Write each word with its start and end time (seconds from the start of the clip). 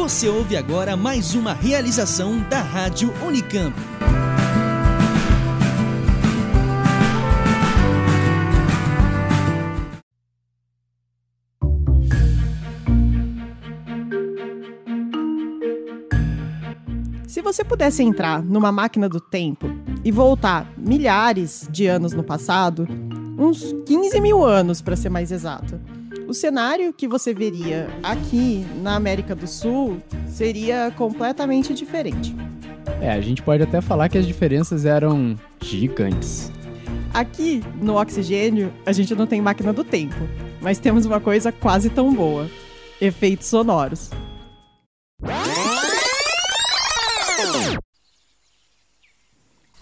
Você 0.00 0.30
ouve 0.30 0.56
agora 0.56 0.96
mais 0.96 1.34
uma 1.34 1.52
realização 1.52 2.38
da 2.48 2.62
Rádio 2.62 3.12
Unicamp. 3.22 3.76
Se 17.28 17.42
você 17.42 17.62
pudesse 17.62 18.02
entrar 18.02 18.42
numa 18.42 18.72
máquina 18.72 19.06
do 19.06 19.20
tempo 19.20 19.66
e 20.02 20.10
voltar 20.10 20.66
milhares 20.78 21.68
de 21.70 21.86
anos 21.86 22.14
no 22.14 22.24
passado, 22.24 22.88
uns 23.38 23.74
15 23.84 24.18
mil 24.18 24.42
anos 24.42 24.80
para 24.80 24.96
ser 24.96 25.10
mais 25.10 25.30
exato, 25.30 25.78
o 26.30 26.34
cenário 26.34 26.92
que 26.92 27.08
você 27.08 27.34
veria 27.34 27.88
aqui 28.04 28.64
na 28.76 28.94
América 28.94 29.34
do 29.34 29.48
Sul 29.48 30.00
seria 30.28 30.92
completamente 30.96 31.74
diferente. 31.74 32.32
É, 33.00 33.10
a 33.10 33.20
gente 33.20 33.42
pode 33.42 33.64
até 33.64 33.80
falar 33.80 34.08
que 34.08 34.16
as 34.16 34.24
diferenças 34.24 34.84
eram 34.84 35.36
gigantes. 35.60 36.52
Aqui 37.12 37.60
no 37.82 38.00
oxigênio, 38.00 38.72
a 38.86 38.92
gente 38.92 39.12
não 39.12 39.26
tem 39.26 39.42
máquina 39.42 39.72
do 39.72 39.82
tempo, 39.82 40.14
mas 40.60 40.78
temos 40.78 41.04
uma 41.04 41.18
coisa 41.18 41.50
quase 41.50 41.90
tão 41.90 42.14
boa: 42.14 42.48
efeitos 43.00 43.48
sonoros. 43.48 44.10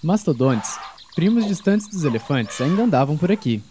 Mastodontes, 0.02 0.78
primos 1.14 1.46
distantes 1.46 1.88
dos 1.88 2.04
elefantes, 2.04 2.58
ainda 2.62 2.84
andavam 2.84 3.18
por 3.18 3.30
aqui. 3.30 3.62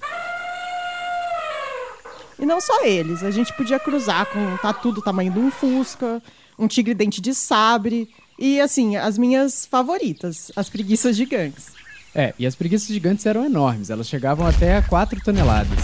Não 2.48 2.62
só 2.62 2.86
eles, 2.86 3.24
a 3.24 3.30
gente 3.30 3.52
podia 3.52 3.78
cruzar 3.78 4.26
com 4.28 4.40
um 4.40 4.56
tatu 4.56 4.94
do 4.94 5.02
tamanho 5.02 5.30
de 5.30 5.38
um 5.38 5.52
fusca, 5.52 6.24
um 6.58 6.66
tigre 6.66 6.94
dente 6.94 7.20
de 7.20 7.36
sabre 7.36 8.10
e, 8.40 8.62
assim, 8.62 8.96
as 8.96 9.18
minhas 9.18 9.66
favoritas, 9.66 10.50
as 10.56 10.70
preguiças 10.70 11.18
gigantes. 11.18 11.74
É, 12.16 12.34
e 12.40 12.48
as 12.48 12.56
preguiças 12.56 12.88
gigantes 12.88 13.26
eram 13.26 13.44
enormes, 13.44 13.90
elas 13.90 14.08
chegavam 14.08 14.48
até 14.48 14.78
a 14.78 14.82
4 14.82 15.20
toneladas. 15.26 15.78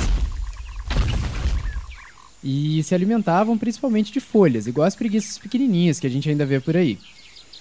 E 2.42 2.82
se 2.84 2.96
alimentavam 2.96 3.58
principalmente 3.58 4.14
de 4.14 4.22
folhas, 4.22 4.66
igual 4.66 4.88
as 4.88 4.96
preguiças 4.96 5.38
pequenininhas 5.38 6.00
que 6.00 6.08
a 6.08 6.10
gente 6.10 6.30
ainda 6.30 6.46
vê 6.46 6.62
por 6.62 6.78
aí. 6.78 6.98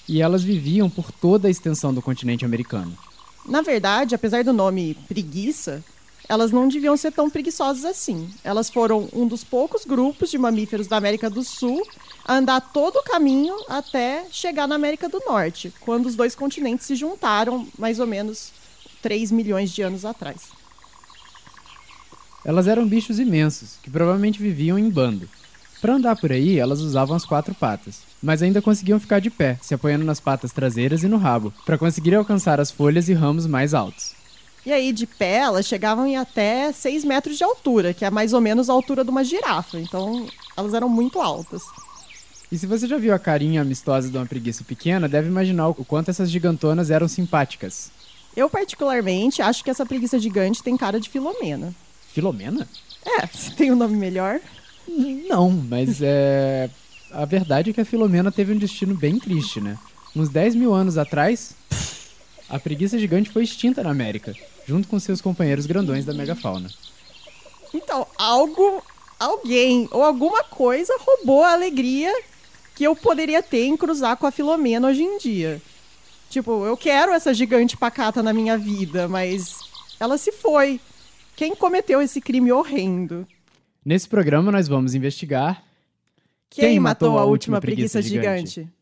E 0.09 0.23
elas 0.23 0.45
viviam 0.45 0.89
por 0.89 1.11
toda 1.11 1.49
a 1.49 1.51
extensão 1.51 1.93
do 1.93 2.01
continente 2.01 2.45
americano. 2.45 2.97
Na 3.45 3.63
verdade, 3.63 4.15
apesar 4.15 4.45
do 4.45 4.53
nome 4.53 4.97
preguiça, 5.09 5.83
elas 6.29 6.53
não 6.53 6.69
deviam 6.69 6.97
ser 6.97 7.13
tão 7.13 7.29
preguiçosas 7.29 7.85
assim. 7.85 8.31
Elas 8.43 8.71
foram 8.71 9.09
um 9.13 9.27
dos 9.27 9.45
poucos 9.45 9.85
grupos 9.85 10.31
de 10.31 10.39
mamíferos 10.39 10.87
da 10.87 10.97
América 10.97 11.29
do 11.29 11.43
Sul 11.43 11.83
a 12.25 12.37
andar 12.37 12.61
todo 12.61 12.97
o 12.97 13.03
caminho 13.03 13.55
até 13.69 14.25
chegar 14.31 14.69
na 14.69 14.75
América 14.75 15.09
do 15.09 15.21
Norte, 15.27 15.73
quando 15.81 16.07
os 16.07 16.15
dois 16.15 16.35
continentes 16.35 16.87
se 16.87 16.95
juntaram, 16.95 17.67
mais 17.79 17.99
ou 17.99 18.07
menos 18.07 18.53
3 19.03 19.33
milhões 19.33 19.71
de 19.71 19.83
anos 19.83 20.05
atrás. 20.05 20.51
Elas 22.45 22.67
eram 22.67 22.87
bichos 22.87 23.19
imensos, 23.19 23.77
que 23.83 23.91
provavelmente 23.91 24.41
viviam 24.41 24.79
em 24.79 24.89
bando. 24.89 25.29
Para 25.81 25.95
andar 25.95 26.17
por 26.17 26.31
aí, 26.31 26.59
elas 26.59 26.81
usavam 26.81 27.17
as 27.17 27.25
quatro 27.25 27.55
patas, 27.55 28.03
mas 28.23 28.41
ainda 28.41 28.63
conseguiam 28.63 29.01
ficar 29.01 29.21
de 29.21 29.31
pé, 29.31 29.59
se 29.61 29.75
apoiando 29.75 30.05
nas 30.05 30.21
patas 30.21 30.53
traseiras 30.53 31.03
e 31.03 31.09
no 31.09 31.17
rabo, 31.17 31.53
para 31.67 31.79
conseguir 31.79 32.15
alcançar 32.15 32.61
as 32.61 32.71
folhas 32.71 33.09
e 33.09 33.13
ramos 33.13 33.47
mais 33.47 33.75
altos. 33.75 34.22
E 34.65 34.73
aí, 34.73 34.93
de 34.93 35.07
pé, 35.07 35.39
elas 35.39 35.67
chegavam 35.67 36.07
em 36.07 36.17
até 36.17 36.71
6 36.71 37.05
metros 37.05 37.37
de 37.37 37.43
altura, 37.43 37.93
que 37.93 38.05
é 38.05 38.11
mais 38.11 38.33
ou 38.33 38.41
menos 38.41 38.71
a 38.71 38.73
altura 38.73 39.03
de 39.03 39.11
uma 39.11 39.25
girafa. 39.25 39.79
Então, 39.79 40.27
elas 40.57 40.73
eram 40.73 40.89
muito 40.89 41.21
altas. 41.21 41.63
E 42.51 42.57
se 42.59 42.67
você 42.67 42.87
já 42.87 42.97
viu 42.97 43.15
a 43.15 43.19
carinha 43.19 43.63
amistosa 43.63 44.09
de 44.09 44.17
uma 44.17 44.27
preguiça 44.27 44.63
pequena, 44.63 45.09
deve 45.09 45.27
imaginar 45.27 45.69
o 45.69 45.85
quanto 45.85 46.11
essas 46.11 46.31
gigantonas 46.31 46.91
eram 46.91 47.09
simpáticas. 47.09 47.91
Eu, 48.37 48.49
particularmente, 48.49 49.43
acho 49.43 49.65
que 49.65 49.71
essa 49.71 49.85
preguiça 49.85 50.19
gigante 50.19 50.63
tem 50.63 50.77
cara 50.77 51.01
de 51.01 51.09
Filomena. 51.09 51.75
Filomena? 52.13 52.69
É, 53.05 53.27
tem 53.57 53.73
um 53.73 53.77
nome 53.77 53.97
melhor? 53.97 54.39
Não, 54.87 55.51
mas 55.51 56.01
é. 56.03 56.69
A 57.11 57.25
verdade 57.25 57.71
é 57.71 57.73
que 57.73 57.81
a 57.81 57.85
Filomena 57.85 58.31
teve 58.31 58.53
um 58.53 58.59
destino 58.59 58.95
bem 58.95 59.19
triste, 59.19 59.61
né? 59.61 59.79
Uns 60.15 60.29
10 60.29 60.55
mil 60.55 60.73
anos 60.73 60.97
atrás, 60.97 61.55
a 62.53 62.61
preguiça 62.61 62.99
gigante 62.99 63.31
foi 63.31 63.45
extinta 63.45 63.83
na 63.83 63.89
América, 63.89 64.35
junto 64.69 64.87
com 64.87 65.01
seus 65.01 65.23
companheiros 65.23 65.65
grandões 65.65 66.05
da 66.05 66.13
megafauna. 66.13 66.69
Então, 67.73 68.07
algo, 68.19 68.83
alguém 69.19 69.89
ou 69.91 70.03
alguma 70.03 70.45
coisa 70.45 70.93
roubou 71.01 71.43
a 71.43 71.55
alegria 71.55 72.13
que 72.75 72.85
eu 72.85 72.95
poderia 72.95 73.43
ter 73.43 73.65
em 73.65 73.75
cruzar 73.75 74.19
com 74.19 74.27
a 74.27 74.31
Filomena 74.31 74.89
hoje 74.89 75.03
em 75.03 75.17
dia. 75.17 75.63
Tipo, 76.29 76.67
eu 76.67 76.77
quero 76.77 77.13
essa 77.13 77.33
gigante 77.33 77.75
pacata 77.75 78.23
na 78.23 78.35
minha 78.35 78.59
vida, 78.59 79.09
mas 79.09 79.59
ela 79.99 80.19
se 80.19 80.31
foi. 80.31 80.79
Quem 81.35 81.55
cometeu 81.55 82.03
esse 82.03 82.21
crime 82.21 82.53
horrendo? 82.53 83.27
Nesse 83.83 84.07
programa 84.07 84.53
nós 84.53 84.69
vamos 84.69 84.95
investigar 84.95 85.65
quem, 86.51 86.65
quem 86.65 86.81
matou, 86.81 87.13
matou, 87.13 87.23
a 87.23 87.25
última 87.25 87.63
preguiça, 87.63 87.99
preguiça 87.99 88.03
gigante. 88.03 88.51
gigante. 88.57 88.82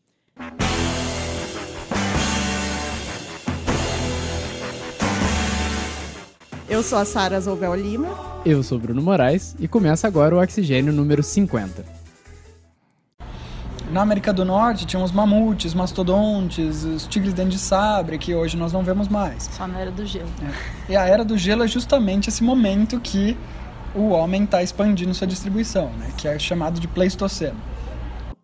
Eu 6.71 6.81
sou 6.81 6.99
a 6.99 7.03
Sara 7.03 7.37
Zoubel 7.37 7.75
Lima. 7.75 8.07
Eu 8.45 8.63
sou 8.63 8.79
Bruno 8.79 9.01
Moraes 9.01 9.57
e 9.59 9.67
começa 9.67 10.07
agora 10.07 10.33
o 10.33 10.41
Oxigênio 10.41 10.93
número 10.93 11.21
50. 11.21 11.83
Na 13.91 14.01
América 14.01 14.31
do 14.31 14.45
Norte 14.45 14.85
tinha 14.85 15.03
os 15.03 15.11
mamutes, 15.11 15.73
mastodontes, 15.73 16.85
os 16.85 17.05
tigres 17.05 17.33
dente 17.33 17.49
de 17.49 17.59
sabre, 17.59 18.17
que 18.17 18.33
hoje 18.33 18.55
nós 18.55 18.71
não 18.71 18.85
vemos 18.85 19.09
mais. 19.09 19.49
Só 19.51 19.67
na 19.67 19.81
Era 19.81 19.91
do 19.91 20.05
Gelo. 20.05 20.29
É. 20.87 20.93
E 20.93 20.95
a 20.95 21.05
Era 21.05 21.25
do 21.25 21.37
Gelo 21.37 21.61
é 21.61 21.67
justamente 21.67 22.29
esse 22.29 22.41
momento 22.41 23.01
que 23.01 23.37
o 23.93 24.07
homem 24.11 24.45
está 24.45 24.63
expandindo 24.63 25.13
sua 25.13 25.27
distribuição, 25.27 25.91
né? 25.99 26.09
que 26.17 26.25
é 26.25 26.39
chamado 26.39 26.79
de 26.79 26.87
Pleistoceno. 26.87 27.59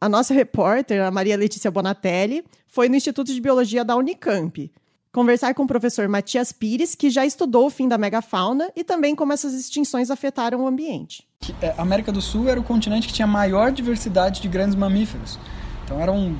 A 0.02 0.10
nossa 0.10 0.34
repórter, 0.34 1.02
a 1.02 1.10
Maria 1.10 1.38
Letícia 1.38 1.72
Bonatelli, 1.72 2.44
foi 2.68 2.90
no 2.90 2.98
Instituto 2.98 3.34
de 3.34 3.40
Biologia 3.40 3.86
da 3.86 3.96
Unicamp 3.96 4.70
conversar 5.12 5.54
com 5.54 5.64
o 5.64 5.68
professor 5.68 6.08
Matias 6.08 6.52
Pires, 6.52 6.96
que 6.96 7.10
já 7.10 7.26
estudou 7.26 7.68
o 7.68 7.70
fim 7.70 7.88
da 7.88 7.98
megafauna 7.98 8.70
e 8.76 8.84
também 8.84 9.16
como 9.16 9.34
essas 9.34 9.54
extinções 9.54 10.12
afetaram 10.12 10.64
o 10.64 10.68
ambiente. 10.68 11.28
É, 11.62 11.74
a 11.78 11.82
América 11.82 12.12
do 12.12 12.22
Sul 12.22 12.50
era 12.50 12.60
o 12.60 12.64
continente 12.64 13.08
que 13.08 13.14
tinha 13.14 13.28
maior 13.28 13.72
diversidade 13.72 14.42
de 14.42 14.48
grandes 14.48 14.76
mamíferos. 14.76 15.40
Então 15.84 16.00
eram 16.00 16.36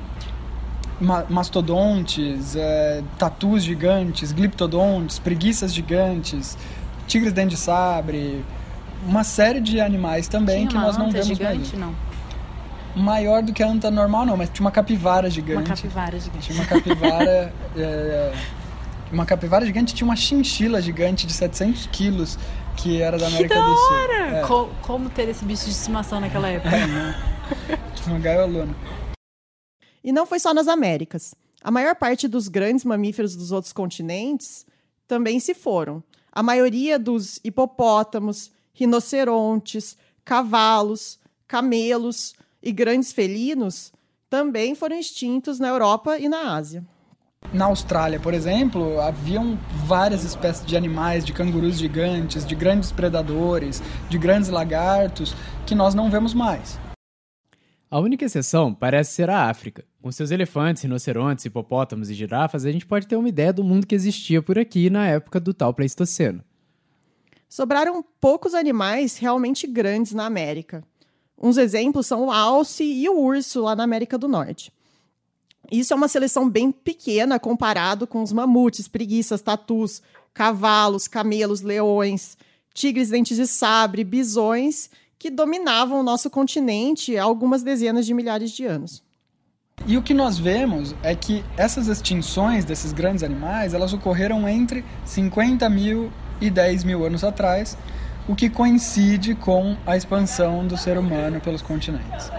mastodontes, 1.28 2.56
é, 2.56 3.02
tatus 3.18 3.62
gigantes, 3.62 4.32
gliptodontes, 4.32 5.18
preguiças 5.18 5.72
gigantes, 5.72 6.58
tigres 7.06 7.32
dente 7.32 7.50
de 7.50 7.56
sabre, 7.56 8.44
uma 9.06 9.24
série 9.24 9.60
de 9.60 9.80
animais 9.80 10.28
também 10.28 10.66
tinha 10.66 10.68
que 10.68 10.74
nós 10.74 10.96
não 10.96 11.10
vemos 11.10 11.26
gigante, 11.28 11.76
mais. 11.76 11.94
não. 11.94 12.08
Maior 12.96 13.42
do 13.42 13.52
que 13.52 13.62
a 13.62 13.68
anta 13.68 13.90
normal, 13.90 14.26
não, 14.26 14.36
mas 14.36 14.50
tinha 14.50 14.64
uma 14.64 14.72
capivara 14.72 15.30
gigante. 15.30 15.68
Uma 15.68 15.76
capivara 15.76 16.18
gigante. 16.18 16.46
Tinha 16.46 16.58
uma 16.58 16.66
capivara. 16.66 17.52
é, 17.76 18.32
uma 19.12 19.24
capivara 19.24 19.64
gigante 19.64 19.94
tinha 19.94 20.06
uma 20.06 20.16
chinchila 20.16 20.80
gigante 20.80 21.26
de 21.26 21.32
700 21.32 21.86
quilos 21.86 22.38
que 22.76 23.00
era 23.02 23.18
da 23.18 23.26
América 23.26 23.54
que 23.54 23.60
da 23.60 23.66
do 23.66 23.76
Sul. 23.76 23.96
É. 23.96 24.42
Co 24.46 24.70
como 24.82 25.10
ter 25.10 25.28
esse 25.28 25.44
bicho 25.44 25.64
de 25.64 25.70
estimação 25.70 26.20
naquela 26.20 26.48
época? 26.48 26.74
É, 26.74 26.86
né? 26.86 27.14
Tinha 27.94 28.14
uma 28.14 28.20
gaiolona. 28.20 28.74
E 30.02 30.12
não 30.12 30.26
foi 30.26 30.38
só 30.38 30.54
nas 30.54 30.68
Américas. 30.68 31.34
A 31.62 31.70
maior 31.70 31.96
parte 31.96 32.28
dos 32.28 32.46
grandes 32.48 32.84
mamíferos 32.84 33.34
dos 33.34 33.50
outros 33.50 33.72
continentes 33.72 34.64
também 35.06 35.40
se 35.40 35.54
foram. 35.54 36.02
A 36.30 36.42
maioria 36.42 36.98
dos 36.98 37.40
hipopótamos, 37.42 38.52
rinocerontes, 38.72 39.96
cavalos, 40.24 41.18
camelos 41.48 42.34
e 42.62 42.70
grandes 42.70 43.12
felinos 43.12 43.92
também 44.30 44.74
foram 44.74 44.96
extintos 44.96 45.58
na 45.58 45.68
Europa 45.68 46.18
e 46.18 46.28
na 46.28 46.54
Ásia. 46.54 46.84
Na 47.52 47.64
Austrália, 47.64 48.20
por 48.20 48.34
exemplo, 48.34 49.00
haviam 49.00 49.58
várias 49.86 50.22
espécies 50.22 50.66
de 50.66 50.76
animais, 50.76 51.24
de 51.24 51.32
cangurus 51.32 51.78
gigantes, 51.78 52.46
de 52.46 52.54
grandes 52.54 52.92
predadores, 52.92 53.82
de 54.10 54.18
grandes 54.18 54.50
lagartos, 54.50 55.34
que 55.66 55.74
nós 55.74 55.94
não 55.94 56.10
vemos 56.10 56.34
mais. 56.34 56.78
A 57.90 57.98
única 57.98 58.26
exceção 58.26 58.74
parece 58.74 59.12
ser 59.12 59.30
a 59.30 59.48
África. 59.48 59.82
Com 60.02 60.12
seus 60.12 60.30
elefantes, 60.30 60.82
rinocerontes, 60.82 61.46
hipopótamos 61.46 62.10
e 62.10 62.14
girafas, 62.14 62.66
a 62.66 62.70
gente 62.70 62.84
pode 62.84 63.06
ter 63.06 63.16
uma 63.16 63.30
ideia 63.30 63.50
do 63.50 63.64
mundo 63.64 63.86
que 63.86 63.94
existia 63.94 64.42
por 64.42 64.58
aqui 64.58 64.90
na 64.90 65.06
época 65.06 65.40
do 65.40 65.54
tal 65.54 65.72
Pleistoceno. 65.72 66.44
Sobraram 67.48 68.04
poucos 68.20 68.52
animais 68.52 69.16
realmente 69.16 69.66
grandes 69.66 70.12
na 70.12 70.26
América. 70.26 70.84
Uns 71.40 71.56
exemplos 71.56 72.06
são 72.06 72.26
o 72.26 72.30
alce 72.30 72.84
e 72.84 73.08
o 73.08 73.18
urso 73.18 73.62
lá 73.62 73.74
na 73.74 73.84
América 73.84 74.18
do 74.18 74.28
Norte. 74.28 74.70
Isso 75.70 75.92
é 75.92 75.96
uma 75.96 76.08
seleção 76.08 76.48
bem 76.48 76.72
pequena 76.72 77.38
comparado 77.38 78.06
com 78.06 78.22
os 78.22 78.32
mamutes, 78.32 78.88
preguiças, 78.88 79.42
tatus, 79.42 80.02
cavalos, 80.32 81.06
camelos, 81.06 81.60
leões, 81.60 82.38
tigres 82.72 83.10
dentes 83.10 83.36
de 83.36 83.46
sabre, 83.46 84.04
bisões 84.04 84.88
que 85.18 85.30
dominavam 85.30 86.00
o 86.00 86.02
nosso 86.02 86.30
continente 86.30 87.16
há 87.16 87.24
algumas 87.24 87.62
dezenas 87.62 88.06
de 88.06 88.14
milhares 88.14 88.52
de 88.52 88.64
anos. 88.64 89.02
E 89.86 89.96
o 89.96 90.02
que 90.02 90.14
nós 90.14 90.38
vemos 90.38 90.94
é 91.02 91.14
que 91.14 91.44
essas 91.56 91.88
extinções 91.88 92.64
desses 92.64 92.92
grandes 92.92 93.22
animais, 93.22 93.74
elas 93.74 93.92
ocorreram 93.92 94.48
entre 94.48 94.84
50 95.04 95.68
mil 95.68 96.12
e 96.40 96.50
10 96.50 96.84
mil 96.84 97.04
anos 97.04 97.24
atrás, 97.24 97.76
o 98.28 98.34
que 98.34 98.50
coincide 98.50 99.34
com 99.34 99.76
a 99.86 99.96
expansão 99.96 100.66
do 100.66 100.76
ser 100.76 100.98
humano 100.98 101.40
pelos 101.40 101.62
continentes. 101.62 102.30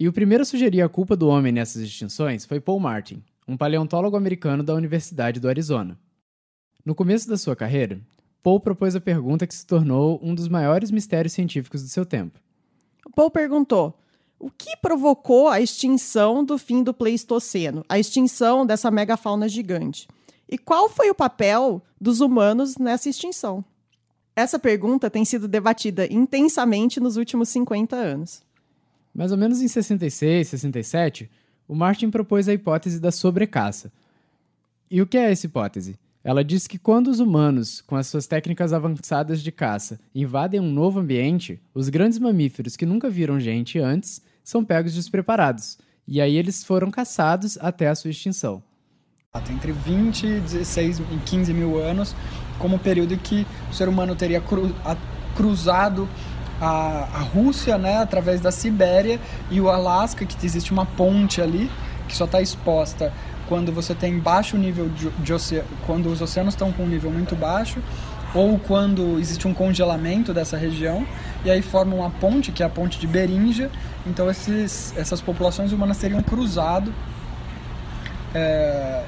E 0.00 0.06
o 0.06 0.12
primeiro 0.12 0.42
a 0.42 0.44
sugerir 0.44 0.80
a 0.80 0.88
culpa 0.88 1.16
do 1.16 1.26
homem 1.26 1.50
nessas 1.50 1.82
extinções 1.82 2.44
foi 2.44 2.60
Paul 2.60 2.78
Martin, 2.78 3.20
um 3.48 3.56
paleontólogo 3.56 4.16
americano 4.16 4.62
da 4.62 4.72
Universidade 4.72 5.40
do 5.40 5.48
Arizona. 5.48 5.98
No 6.84 6.94
começo 6.94 7.28
da 7.28 7.36
sua 7.36 7.56
carreira, 7.56 8.00
Paul 8.40 8.60
propôs 8.60 8.94
a 8.94 9.00
pergunta 9.00 9.44
que 9.44 9.54
se 9.54 9.66
tornou 9.66 10.20
um 10.22 10.36
dos 10.36 10.46
maiores 10.46 10.92
mistérios 10.92 11.32
científicos 11.32 11.82
do 11.82 11.88
seu 11.88 12.06
tempo. 12.06 12.38
Paul 13.16 13.28
perguntou: 13.28 13.98
o 14.38 14.52
que 14.52 14.76
provocou 14.76 15.48
a 15.48 15.60
extinção 15.60 16.44
do 16.44 16.56
fim 16.56 16.84
do 16.84 16.94
Pleistoceno, 16.94 17.84
a 17.88 17.98
extinção 17.98 18.64
dessa 18.64 18.92
megafauna 18.92 19.48
gigante? 19.48 20.06
E 20.48 20.56
qual 20.56 20.88
foi 20.88 21.10
o 21.10 21.14
papel 21.14 21.82
dos 22.00 22.20
humanos 22.20 22.78
nessa 22.78 23.08
extinção? 23.08 23.64
Essa 24.36 24.60
pergunta 24.60 25.10
tem 25.10 25.24
sido 25.24 25.48
debatida 25.48 26.06
intensamente 26.06 27.00
nos 27.00 27.16
últimos 27.16 27.48
50 27.48 27.96
anos. 27.96 28.46
Mais 29.18 29.32
ou 29.32 29.36
menos 29.36 29.60
em 29.60 29.66
66, 29.66 30.46
67, 30.46 31.28
o 31.66 31.74
Martin 31.74 32.08
propôs 32.08 32.48
a 32.48 32.52
hipótese 32.54 33.00
da 33.00 33.10
sobrecaça. 33.10 33.90
E 34.88 35.02
o 35.02 35.06
que 35.08 35.18
é 35.18 35.32
essa 35.32 35.46
hipótese? 35.46 35.98
Ela 36.22 36.44
diz 36.44 36.68
que 36.68 36.78
quando 36.78 37.08
os 37.08 37.18
humanos, 37.18 37.80
com 37.80 37.96
as 37.96 38.06
suas 38.06 38.28
técnicas 38.28 38.72
avançadas 38.72 39.42
de 39.42 39.50
caça, 39.50 39.98
invadem 40.14 40.60
um 40.60 40.70
novo 40.70 41.00
ambiente, 41.00 41.60
os 41.74 41.88
grandes 41.88 42.20
mamíferos 42.20 42.76
que 42.76 42.86
nunca 42.86 43.10
viram 43.10 43.40
gente 43.40 43.80
antes 43.80 44.22
são 44.44 44.64
pegos 44.64 44.94
despreparados, 44.94 45.80
e 46.06 46.20
aí 46.20 46.36
eles 46.36 46.62
foram 46.62 46.88
caçados 46.88 47.58
até 47.60 47.88
a 47.88 47.96
sua 47.96 48.12
extinção. 48.12 48.62
Entre 49.50 49.72
20, 49.72 50.38
16 50.42 51.00
e 51.00 51.02
15 51.26 51.52
mil 51.52 51.76
anos, 51.76 52.14
como 52.60 52.78
período 52.78 53.14
em 53.14 53.18
que 53.18 53.44
o 53.68 53.74
ser 53.74 53.88
humano 53.88 54.14
teria 54.14 54.40
cru, 54.40 54.72
a, 54.84 54.96
cruzado 55.34 56.08
a, 56.60 57.08
a 57.14 57.18
Rússia, 57.20 57.78
né, 57.78 57.98
através 57.98 58.40
da 58.40 58.50
Sibéria 58.50 59.20
e 59.50 59.60
o 59.60 59.68
Alasca, 59.68 60.24
que 60.24 60.44
existe 60.44 60.72
uma 60.72 60.84
ponte 60.84 61.40
ali 61.40 61.70
que 62.08 62.16
só 62.16 62.24
está 62.24 62.40
exposta 62.40 63.12
quando 63.48 63.72
você 63.72 63.94
tem 63.94 64.18
baixo 64.18 64.56
nível 64.56 64.88
de, 64.88 65.10
de 65.10 65.32
oceano, 65.32 65.68
quando 65.86 66.10
os 66.10 66.20
oceanos 66.20 66.54
estão 66.54 66.72
com 66.72 66.84
um 66.84 66.88
nível 66.88 67.10
muito 67.10 67.34
baixo, 67.34 67.80
ou 68.34 68.58
quando 68.58 69.18
existe 69.18 69.48
um 69.48 69.54
congelamento 69.54 70.34
dessa 70.34 70.56
região, 70.56 71.06
e 71.44 71.50
aí 71.50 71.62
forma 71.62 71.94
uma 71.94 72.10
ponte, 72.10 72.52
que 72.52 72.62
é 72.62 72.66
a 72.66 72.68
ponte 72.68 72.98
de 72.98 73.06
Beringia. 73.06 73.70
Então 74.06 74.30
esses, 74.30 74.92
essas 74.96 75.20
populações 75.20 75.72
humanas 75.72 75.96
teriam 75.96 76.22
cruzado 76.22 76.92
é, 78.34 79.04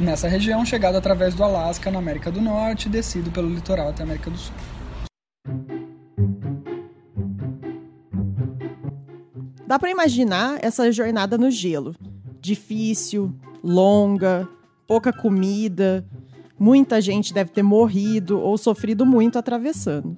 nessa 0.00 0.28
região, 0.28 0.64
chegado 0.64 0.96
através 0.96 1.34
do 1.34 1.44
Alasca 1.44 1.90
na 1.90 2.00
América 2.00 2.32
do 2.32 2.40
Norte 2.40 2.86
e 2.86 2.88
descido 2.88 3.30
pelo 3.30 3.48
litoral 3.48 3.90
até 3.90 4.02
a 4.02 4.06
América 4.06 4.28
do 4.28 4.38
Sul. 4.38 4.54
Dá 9.66 9.78
para 9.78 9.90
imaginar 9.90 10.58
essa 10.62 10.90
jornada 10.92 11.38
no 11.38 11.50
gelo. 11.50 11.94
Difícil, 12.40 13.34
longa, 13.62 14.46
pouca 14.86 15.12
comida, 15.12 16.06
muita 16.58 17.00
gente 17.00 17.32
deve 17.32 17.50
ter 17.50 17.62
morrido 17.62 18.38
ou 18.38 18.58
sofrido 18.58 19.06
muito 19.06 19.38
atravessando. 19.38 20.16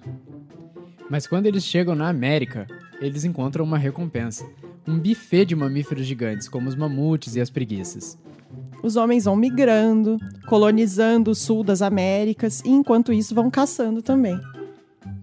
Mas 1.08 1.26
quando 1.26 1.46
eles 1.46 1.64
chegam 1.64 1.94
na 1.94 2.08
América, 2.08 2.66
eles 3.00 3.24
encontram 3.24 3.64
uma 3.64 3.78
recompensa: 3.78 4.44
um 4.86 4.98
buffet 4.98 5.44
de 5.44 5.54
mamíferos 5.54 6.04
gigantes, 6.04 6.48
como 6.48 6.68
os 6.68 6.74
mamutes 6.74 7.36
e 7.36 7.40
as 7.40 7.50
preguiças. 7.50 8.18
Os 8.82 8.96
homens 8.96 9.24
vão 9.24 9.36
migrando, 9.36 10.18
colonizando 10.48 11.30
o 11.30 11.34
sul 11.34 11.62
das 11.62 11.82
Américas 11.82 12.60
e 12.64 12.70
enquanto 12.70 13.12
isso 13.12 13.34
vão 13.34 13.50
caçando 13.50 14.02
também. 14.02 14.38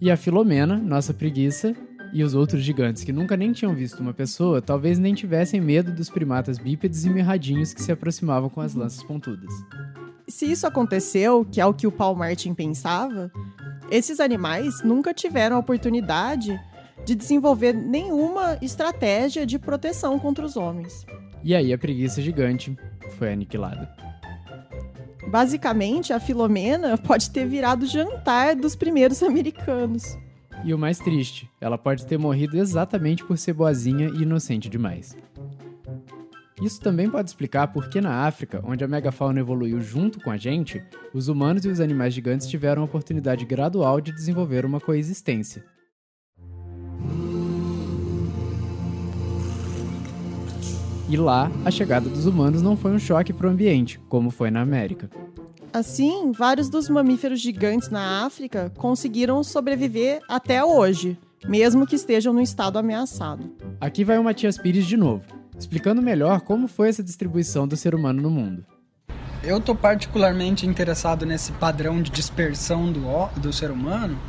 E 0.01 0.11
a 0.11 0.17
Filomena, 0.17 0.77
nossa 0.77 1.13
preguiça, 1.13 1.75
e 2.13 2.23
os 2.23 2.35
outros 2.35 2.61
gigantes 2.61 3.03
que 3.03 3.11
nunca 3.11 3.35
nem 3.35 3.51
tinham 3.51 3.73
visto 3.73 3.99
uma 3.99 4.13
pessoa, 4.13 4.61
talvez 4.61 4.99
nem 4.99 5.15
tivessem 5.15 5.59
medo 5.59 5.91
dos 5.91 6.09
primatas 6.09 6.59
bípedes 6.59 7.03
e 7.03 7.09
mirradinhos 7.09 7.73
que 7.73 7.81
se 7.81 7.91
aproximavam 7.91 8.49
com 8.49 8.61
as 8.61 8.75
lanças 8.75 9.03
pontudas. 9.03 9.51
Se 10.27 10.45
isso 10.45 10.67
aconteceu, 10.67 11.43
que 11.43 11.59
é 11.59 11.65
o 11.65 11.73
que 11.73 11.87
o 11.87 11.91
Paul 11.91 12.15
Martin 12.15 12.53
pensava, 12.53 13.31
esses 13.89 14.19
animais 14.19 14.83
nunca 14.83 15.13
tiveram 15.13 15.55
a 15.55 15.59
oportunidade 15.59 16.59
de 17.03 17.15
desenvolver 17.15 17.73
nenhuma 17.73 18.57
estratégia 18.61 19.45
de 19.45 19.59
proteção 19.59 20.17
contra 20.19 20.45
os 20.45 20.55
homens. 20.55 21.05
E 21.43 21.53
aí 21.53 21.73
a 21.73 21.77
preguiça 21.77 22.21
gigante 22.21 22.77
foi 23.17 23.33
aniquilada. 23.33 23.89
Basicamente, 25.27 26.13
a 26.13 26.19
Filomena 26.19 26.97
pode 26.97 27.31
ter 27.31 27.45
virado 27.47 27.85
jantar 27.85 28.55
dos 28.55 28.75
primeiros 28.75 29.21
americanos. 29.23 30.17
E 30.65 30.73
o 30.73 30.77
mais 30.77 30.97
triste, 30.97 31.49
ela 31.59 31.77
pode 31.77 32.05
ter 32.05 32.17
morrido 32.17 32.57
exatamente 32.57 33.23
por 33.23 33.37
ser 33.37 33.53
boazinha 33.53 34.07
e 34.07 34.21
inocente 34.21 34.69
demais. 34.69 35.17
Isso 36.61 36.79
também 36.79 37.09
pode 37.09 37.29
explicar 37.29 37.67
por 37.67 37.89
que 37.89 37.99
na 37.99 38.25
África, 38.25 38.61
onde 38.63 38.83
a 38.83 38.87
megafauna 38.87 39.41
evoluiu 39.41 39.81
junto 39.81 40.21
com 40.21 40.31
a 40.31 40.37
gente, 40.37 40.81
os 41.13 41.27
humanos 41.27 41.65
e 41.65 41.67
os 41.67 41.81
animais 41.81 42.13
gigantes 42.13 42.47
tiveram 42.47 42.81
a 42.81 42.85
oportunidade 42.85 43.43
gradual 43.43 43.99
de 43.99 44.13
desenvolver 44.13 44.65
uma 44.65 44.79
coexistência. 44.79 45.65
E 51.09 51.17
lá, 51.17 51.51
a 51.65 51.69
chegada 51.69 52.09
dos 52.09 52.25
humanos 52.25 52.61
não 52.61 52.77
foi 52.77 52.91
um 52.91 52.99
choque 52.99 53.33
para 53.33 53.47
o 53.47 53.49
ambiente, 53.49 53.99
como 54.07 54.31
foi 54.31 54.49
na 54.49 54.61
América. 54.61 55.09
Assim, 55.73 56.31
vários 56.31 56.69
dos 56.69 56.87
mamíferos 56.87 57.41
gigantes 57.41 57.89
na 57.89 58.23
África 58.23 58.71
conseguiram 58.77 59.43
sobreviver 59.43 60.21
até 60.29 60.63
hoje, 60.63 61.17
mesmo 61.47 61.87
que 61.87 61.95
estejam 61.95 62.31
no 62.31 62.39
estado 62.39 62.77
ameaçado. 62.77 63.51
Aqui 63.81 64.03
vai 64.03 64.19
o 64.19 64.23
Matias 64.23 64.55
Pires 64.55 64.85
de 64.85 64.95
novo, 64.95 65.23
explicando 65.57 65.99
melhor 65.99 66.41
como 66.41 66.67
foi 66.67 66.89
essa 66.89 67.01
distribuição 67.01 67.67
do 67.67 67.75
ser 67.75 67.95
humano 67.95 68.21
no 68.21 68.29
mundo. 68.29 68.63
Eu 69.43 69.57
estou 69.57 69.73
particularmente 69.73 70.67
interessado 70.67 71.25
nesse 71.25 71.51
padrão 71.53 72.03
de 72.03 72.11
dispersão 72.11 72.91
do, 72.91 73.01
do 73.41 73.51
ser 73.51 73.71
humano, 73.71 74.19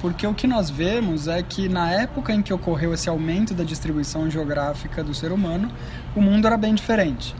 porque 0.00 0.24
o 0.24 0.32
que 0.32 0.46
nós 0.46 0.70
vemos 0.70 1.26
é 1.26 1.42
que 1.42 1.68
na 1.68 1.90
época 1.90 2.32
em 2.32 2.42
que 2.42 2.54
ocorreu 2.54 2.94
esse 2.94 3.08
aumento 3.08 3.54
da 3.54 3.64
distribuição 3.64 4.30
geográfica 4.30 5.02
do 5.02 5.12
ser 5.12 5.32
humano, 5.32 5.68
o 6.14 6.20
mundo 6.20 6.46
era 6.46 6.56
bem 6.56 6.76
diferente. 6.76 7.34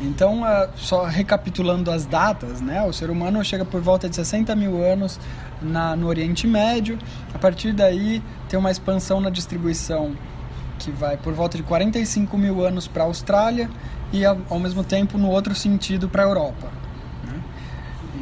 Então, 0.00 0.42
só 0.76 1.04
recapitulando 1.04 1.90
as 1.90 2.04
datas, 2.04 2.60
né, 2.60 2.82
o 2.82 2.92
ser 2.92 3.08
humano 3.08 3.42
chega 3.42 3.64
por 3.64 3.80
volta 3.80 4.08
de 4.08 4.16
60 4.16 4.54
mil 4.54 4.84
anos 4.84 5.18
na, 5.60 5.96
no 5.96 6.06
Oriente 6.06 6.46
Médio. 6.46 6.98
A 7.32 7.38
partir 7.38 7.72
daí, 7.72 8.22
tem 8.48 8.58
uma 8.58 8.70
expansão 8.70 9.20
na 9.20 9.30
distribuição 9.30 10.14
que 10.78 10.90
vai 10.90 11.16
por 11.16 11.32
volta 11.32 11.56
de 11.56 11.62
45 11.62 12.36
mil 12.36 12.64
anos 12.64 12.86
para 12.86 13.04
a 13.04 13.06
Austrália 13.06 13.70
e, 14.12 14.22
ao, 14.24 14.58
mesmo 14.58 14.84
tempo, 14.84 15.16
no 15.16 15.30
outro 15.30 15.54
sentido, 15.54 16.10
para 16.10 16.24
a 16.24 16.26
Europa. 16.26 16.68
Né? 17.24 17.40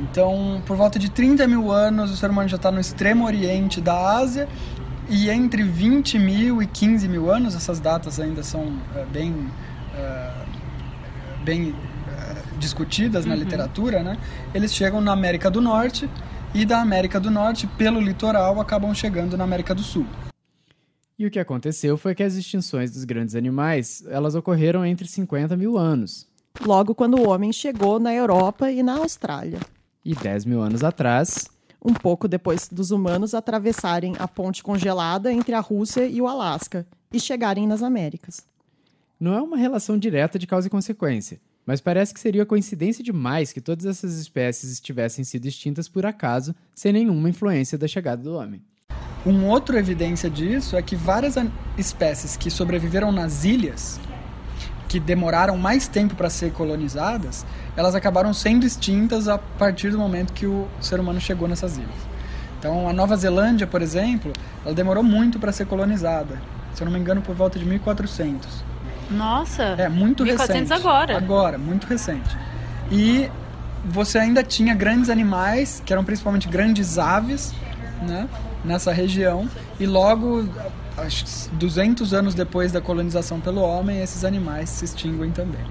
Então, 0.00 0.62
por 0.64 0.76
volta 0.76 0.96
de 0.96 1.10
30 1.10 1.48
mil 1.48 1.72
anos, 1.72 2.12
o 2.12 2.16
ser 2.16 2.30
humano 2.30 2.48
já 2.48 2.56
está 2.56 2.70
no 2.70 2.78
extremo 2.80 3.26
oriente 3.26 3.80
da 3.80 4.16
Ásia 4.16 4.48
e 5.08 5.28
entre 5.28 5.64
20 5.64 6.20
mil 6.20 6.62
e 6.62 6.66
15 6.68 7.08
mil 7.08 7.30
anos, 7.32 7.56
essas 7.56 7.80
datas 7.80 8.20
ainda 8.20 8.44
são 8.44 8.62
uh, 8.62 9.06
bem... 9.12 9.32
Uh, 9.32 10.43
bem 11.44 11.70
uh, 11.70 12.58
discutidas 12.58 13.24
uhum. 13.24 13.30
na 13.30 13.36
literatura, 13.36 14.02
né? 14.02 14.18
Eles 14.54 14.74
chegam 14.74 15.00
na 15.00 15.12
América 15.12 15.50
do 15.50 15.60
Norte 15.60 16.08
e 16.54 16.64
da 16.64 16.80
América 16.80 17.20
do 17.20 17.30
Norte, 17.30 17.66
pelo 17.66 18.00
litoral, 18.00 18.60
acabam 18.60 18.94
chegando 18.94 19.36
na 19.36 19.44
América 19.44 19.74
do 19.74 19.82
Sul. 19.82 20.06
E 21.18 21.26
o 21.26 21.30
que 21.30 21.38
aconteceu 21.38 21.96
foi 21.96 22.14
que 22.14 22.22
as 22.22 22.34
extinções 22.34 22.90
dos 22.90 23.04
grandes 23.04 23.34
animais 23.36 24.04
elas 24.08 24.34
ocorreram 24.34 24.84
entre 24.84 25.06
50 25.06 25.56
mil 25.56 25.78
anos. 25.78 26.26
Logo 26.64 26.94
quando 26.94 27.18
o 27.18 27.28
homem 27.28 27.52
chegou 27.52 28.00
na 28.00 28.12
Europa 28.12 28.70
e 28.70 28.82
na 28.82 28.96
Austrália. 28.96 29.60
E 30.04 30.14
10 30.14 30.44
mil 30.44 30.60
anos 30.60 30.82
atrás. 30.82 31.48
Um 31.84 31.92
pouco 31.92 32.26
depois 32.26 32.68
dos 32.68 32.90
humanos 32.90 33.34
atravessarem 33.34 34.14
a 34.18 34.26
ponte 34.26 34.62
congelada 34.62 35.32
entre 35.32 35.54
a 35.54 35.60
Rússia 35.60 36.06
e 36.06 36.20
o 36.20 36.26
Alasca 36.26 36.86
e 37.12 37.20
chegarem 37.20 37.66
nas 37.66 37.82
Américas. 37.82 38.46
Não 39.24 39.32
é 39.32 39.40
uma 39.40 39.56
relação 39.56 39.98
direta 39.98 40.38
de 40.38 40.46
causa 40.46 40.66
e 40.66 40.70
consequência, 40.70 41.40
mas 41.64 41.80
parece 41.80 42.12
que 42.12 42.20
seria 42.20 42.44
coincidência 42.44 43.02
demais 43.02 43.54
que 43.54 43.60
todas 43.62 43.86
essas 43.86 44.18
espécies 44.18 44.78
tivessem 44.78 45.24
sido 45.24 45.46
extintas 45.46 45.88
por 45.88 46.04
acaso, 46.04 46.54
sem 46.74 46.92
nenhuma 46.92 47.30
influência 47.30 47.78
da 47.78 47.88
chegada 47.88 48.22
do 48.22 48.34
homem. 48.34 48.60
Um 49.24 49.46
outro 49.46 49.78
evidência 49.78 50.28
disso 50.28 50.76
é 50.76 50.82
que 50.82 50.94
várias 50.94 51.36
espécies 51.78 52.36
que 52.36 52.50
sobreviveram 52.50 53.10
nas 53.10 53.46
ilhas, 53.46 53.98
que 54.90 55.00
demoraram 55.00 55.56
mais 55.56 55.88
tempo 55.88 56.14
para 56.14 56.28
ser 56.28 56.52
colonizadas, 56.52 57.46
elas 57.78 57.94
acabaram 57.94 58.34
sendo 58.34 58.66
extintas 58.66 59.26
a 59.26 59.38
partir 59.38 59.90
do 59.90 59.98
momento 59.98 60.34
que 60.34 60.44
o 60.44 60.68
ser 60.82 61.00
humano 61.00 61.18
chegou 61.18 61.48
nessas 61.48 61.78
ilhas. 61.78 61.88
Então, 62.58 62.86
a 62.86 62.92
Nova 62.92 63.16
Zelândia, 63.16 63.66
por 63.66 63.80
exemplo, 63.80 64.34
ela 64.66 64.74
demorou 64.74 65.02
muito 65.02 65.38
para 65.38 65.50
ser 65.50 65.64
colonizada. 65.64 66.42
Se 66.74 66.82
eu 66.82 66.84
não 66.84 66.92
me 66.92 66.98
engano, 66.98 67.22
por 67.22 67.34
volta 67.34 67.58
de 67.58 67.64
1400. 67.64 68.73
Nossa. 69.14 69.62
É, 69.62 69.88
muito 69.88 70.24
1400 70.24 70.70
recente. 70.70 70.72
agora. 70.72 71.16
Agora, 71.16 71.58
muito 71.58 71.86
recente. 71.86 72.36
E 72.90 73.30
você 73.84 74.18
ainda 74.18 74.42
tinha 74.42 74.74
grandes 74.74 75.10
animais, 75.10 75.82
que 75.84 75.92
eram 75.92 76.04
principalmente 76.04 76.48
grandes 76.48 76.98
aves, 76.98 77.52
né? 78.06 78.28
Nessa 78.64 78.92
região. 78.92 79.48
E 79.78 79.86
logo, 79.86 80.48
acho 80.96 81.24
que 81.24 81.56
200 81.56 82.14
anos 82.14 82.34
depois 82.34 82.72
da 82.72 82.80
colonização 82.80 83.40
pelo 83.40 83.60
homem, 83.60 84.00
esses 84.00 84.24
animais 84.24 84.70
se 84.70 84.84
extinguem 84.84 85.30
também. 85.30 85.64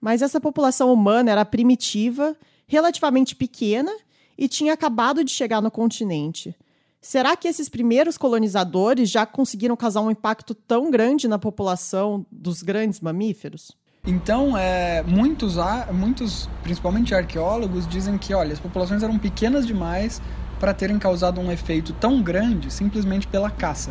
Mas 0.00 0.20
essa 0.20 0.40
população 0.40 0.92
humana 0.92 1.30
era 1.30 1.44
primitiva, 1.44 2.36
relativamente 2.66 3.36
pequena 3.36 3.92
e 4.36 4.48
tinha 4.48 4.72
acabado 4.72 5.22
de 5.22 5.30
chegar 5.30 5.62
no 5.62 5.70
continente. 5.70 6.54
Será 7.02 7.36
que 7.36 7.48
esses 7.48 7.68
primeiros 7.68 8.16
colonizadores 8.16 9.10
já 9.10 9.26
conseguiram 9.26 9.76
causar 9.76 10.02
um 10.02 10.10
impacto 10.12 10.54
tão 10.54 10.88
grande 10.88 11.26
na 11.26 11.36
população 11.36 12.24
dos 12.30 12.62
grandes 12.62 13.00
mamíferos? 13.00 13.72
Então, 14.06 14.56
é, 14.56 15.02
muitos, 15.02 15.56
muitos, 15.92 16.48
principalmente 16.62 17.12
arqueólogos, 17.12 17.88
dizem 17.88 18.16
que, 18.16 18.32
olha, 18.32 18.52
as 18.52 18.60
populações 18.60 19.02
eram 19.02 19.18
pequenas 19.18 19.66
demais 19.66 20.22
para 20.60 20.72
terem 20.72 20.96
causado 20.96 21.40
um 21.40 21.50
efeito 21.50 21.92
tão 21.92 22.22
grande 22.22 22.72
simplesmente 22.72 23.26
pela 23.26 23.50
caça. 23.50 23.90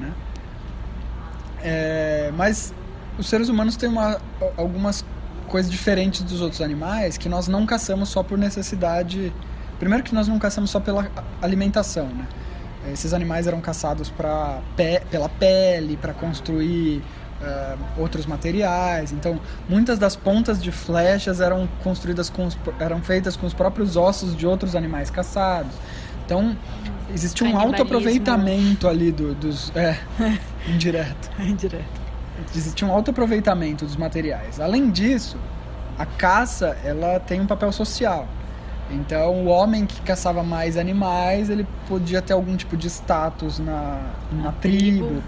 né? 0.00 0.14
É, 1.62 2.32
mas 2.34 2.72
os 3.18 3.26
seres 3.26 3.50
humanos 3.50 3.76
têm 3.76 3.90
uma, 3.90 4.18
algumas 4.56 5.04
coisas 5.46 5.70
diferentes 5.70 6.22
dos 6.22 6.40
outros 6.40 6.62
animais 6.62 7.18
que 7.18 7.28
nós 7.28 7.48
não 7.48 7.66
caçamos 7.66 8.08
só 8.08 8.22
por 8.22 8.38
necessidade. 8.38 9.30
Primeiro 9.84 10.02
que 10.02 10.14
nós 10.14 10.26
não 10.26 10.38
caçamos 10.38 10.70
só 10.70 10.80
pela 10.80 11.10
alimentação, 11.42 12.06
né? 12.06 12.26
Esses 12.90 13.12
animais 13.12 13.46
eram 13.46 13.60
caçados 13.60 14.08
pra 14.08 14.62
pe 14.74 14.98
pela 15.10 15.28
pele, 15.28 15.98
para 15.98 16.14
construir 16.14 17.02
ah, 17.42 17.76
outros 17.98 18.24
materiais. 18.24 19.12
Então, 19.12 19.38
muitas 19.68 19.98
das 19.98 20.16
pontas 20.16 20.62
de 20.62 20.72
flechas 20.72 21.38
eram 21.38 21.68
construídas 21.82 22.30
com 22.30 22.46
os, 22.46 22.56
eram 22.80 23.02
feitas 23.02 23.36
com 23.36 23.46
os 23.46 23.52
próprios 23.52 23.94
ossos 23.94 24.34
de 24.34 24.46
outros 24.46 24.74
animais 24.74 25.10
caçados. 25.10 25.74
Então, 26.24 26.56
existia 27.12 27.46
um 27.46 27.52
Canibalismo. 27.52 27.82
autoaproveitamento 27.82 28.88
ali 28.88 29.12
do, 29.12 29.34
dos 29.34 29.70
é, 29.76 29.98
indireto 30.66 31.30
Direto. 31.58 32.00
existia 32.56 32.88
um 32.88 32.90
alto 32.90 33.10
aproveitamento 33.10 33.84
dos 33.84 33.96
materiais. 33.96 34.58
Além 34.58 34.90
disso, 34.90 35.36
a 35.98 36.06
caça 36.06 36.74
ela 36.82 37.20
tem 37.20 37.38
um 37.38 37.46
papel 37.46 37.70
social. 37.70 38.26
Então, 38.90 39.44
o 39.44 39.46
homem 39.46 39.86
que 39.86 40.00
caçava 40.02 40.42
mais 40.42 40.76
animais, 40.76 41.48
ele 41.50 41.66
podia 41.88 42.20
ter 42.20 42.32
algum 42.32 42.56
tipo 42.56 42.76
de 42.76 42.88
status 42.88 43.58
na, 43.58 44.14
na 44.32 44.52
tribo. 44.52 45.06
tribo. 45.06 45.22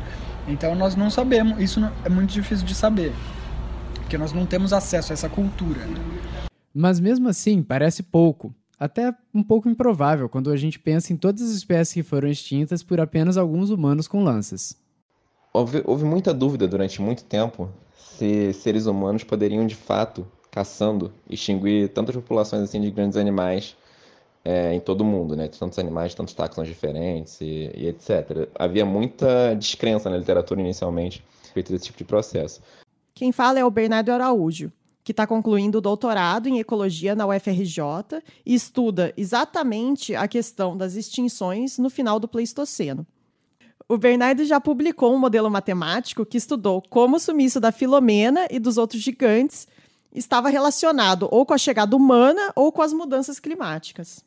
Então, 0.46 0.74
nós 0.74 0.94
não 0.94 1.10
sabemos. 1.10 1.60
Isso 1.60 1.80
é 2.04 2.08
muito 2.08 2.32
difícil 2.32 2.66
de 2.66 2.74
saber. 2.74 3.12
Porque 3.94 4.16
nós 4.18 4.32
não 4.32 4.46
temos 4.46 4.72
acesso 4.72 5.12
a 5.12 5.14
essa 5.14 5.28
cultura. 5.28 5.80
né? 5.80 5.96
Mas 6.72 7.00
mesmo 7.00 7.28
assim, 7.28 7.62
parece 7.62 8.02
pouco. 8.02 8.54
Até 8.78 9.14
um 9.34 9.42
pouco 9.42 9.68
improvável 9.68 10.28
quando 10.28 10.50
a 10.50 10.56
gente 10.56 10.78
pensa 10.78 11.12
em 11.12 11.16
todas 11.16 11.42
as 11.42 11.50
espécies 11.50 11.94
que 11.94 12.02
foram 12.02 12.28
extintas 12.28 12.82
por 12.82 13.00
apenas 13.00 13.38
alguns 13.38 13.70
humanos 13.70 14.06
com 14.06 14.22
lanças. 14.22 14.76
Houve, 15.52 15.82
houve 15.86 16.04
muita 16.04 16.34
dúvida 16.34 16.68
durante 16.68 17.00
muito 17.00 17.24
tempo 17.24 17.70
se 17.96 18.52
seres 18.52 18.86
humanos 18.86 19.24
poderiam 19.24 19.66
de 19.66 19.74
fato, 19.74 20.26
caçando, 20.56 21.12
extinguir 21.28 21.90
tantas 21.90 22.14
populações 22.14 22.62
assim 22.62 22.80
de 22.80 22.90
grandes 22.90 23.18
animais 23.18 23.76
é, 24.42 24.72
em 24.72 24.80
todo 24.80 25.02
o 25.02 25.04
mundo, 25.04 25.36
né? 25.36 25.48
Tantos 25.48 25.78
animais, 25.78 26.14
tantos 26.14 26.32
táxons 26.32 26.66
diferentes 26.66 27.38
e, 27.42 27.70
e 27.74 27.88
etc. 27.88 28.48
Havia 28.54 28.86
muita 28.86 29.54
descrença 29.54 30.08
na 30.08 30.16
literatura 30.16 30.58
inicialmente 30.58 31.22
respeito 31.42 31.70
desse 31.70 31.84
tipo 31.84 31.98
de 31.98 32.04
processo. 32.04 32.62
Quem 33.14 33.32
fala 33.32 33.58
é 33.58 33.64
o 33.66 33.70
Bernardo 33.70 34.10
Araújo, 34.10 34.72
que 35.04 35.12
está 35.12 35.26
concluindo 35.26 35.76
o 35.76 35.80
doutorado 35.82 36.48
em 36.48 36.58
ecologia 36.58 37.14
na 37.14 37.26
UFRJ 37.26 38.22
e 38.46 38.54
estuda 38.54 39.12
exatamente 39.14 40.14
a 40.14 40.26
questão 40.26 40.74
das 40.74 40.94
extinções 40.94 41.76
no 41.76 41.90
final 41.90 42.18
do 42.18 42.26
Pleistoceno. 42.26 43.06
O 43.86 43.98
Bernardo 43.98 44.42
já 44.46 44.58
publicou 44.58 45.14
um 45.14 45.18
modelo 45.18 45.50
matemático 45.50 46.24
que 46.24 46.38
estudou 46.38 46.82
como 46.88 47.16
o 47.16 47.20
sumiço 47.20 47.60
da 47.60 47.70
Filomena 47.70 48.48
e 48.50 48.58
dos 48.58 48.78
outros 48.78 49.02
gigantes 49.02 49.68
estava 50.16 50.48
relacionado 50.48 51.28
ou 51.30 51.44
com 51.44 51.54
a 51.54 51.58
chegada 51.58 51.94
humana 51.94 52.52
ou 52.56 52.72
com 52.72 52.82
as 52.82 52.92
mudanças 52.92 53.38
climáticas. 53.38 54.24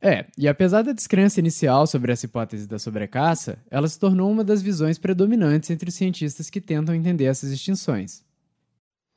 É, 0.00 0.26
e 0.36 0.46
apesar 0.46 0.82
da 0.82 0.92
descrença 0.92 1.40
inicial 1.40 1.86
sobre 1.86 2.12
essa 2.12 2.26
hipótese 2.26 2.68
da 2.68 2.78
sobrecaça, 2.78 3.58
ela 3.70 3.88
se 3.88 3.98
tornou 3.98 4.30
uma 4.30 4.44
das 4.44 4.62
visões 4.62 4.96
predominantes 4.96 5.70
entre 5.70 5.88
os 5.88 5.94
cientistas 5.94 6.48
que 6.48 6.60
tentam 6.60 6.94
entender 6.94 7.24
essas 7.24 7.50
extinções. 7.50 8.22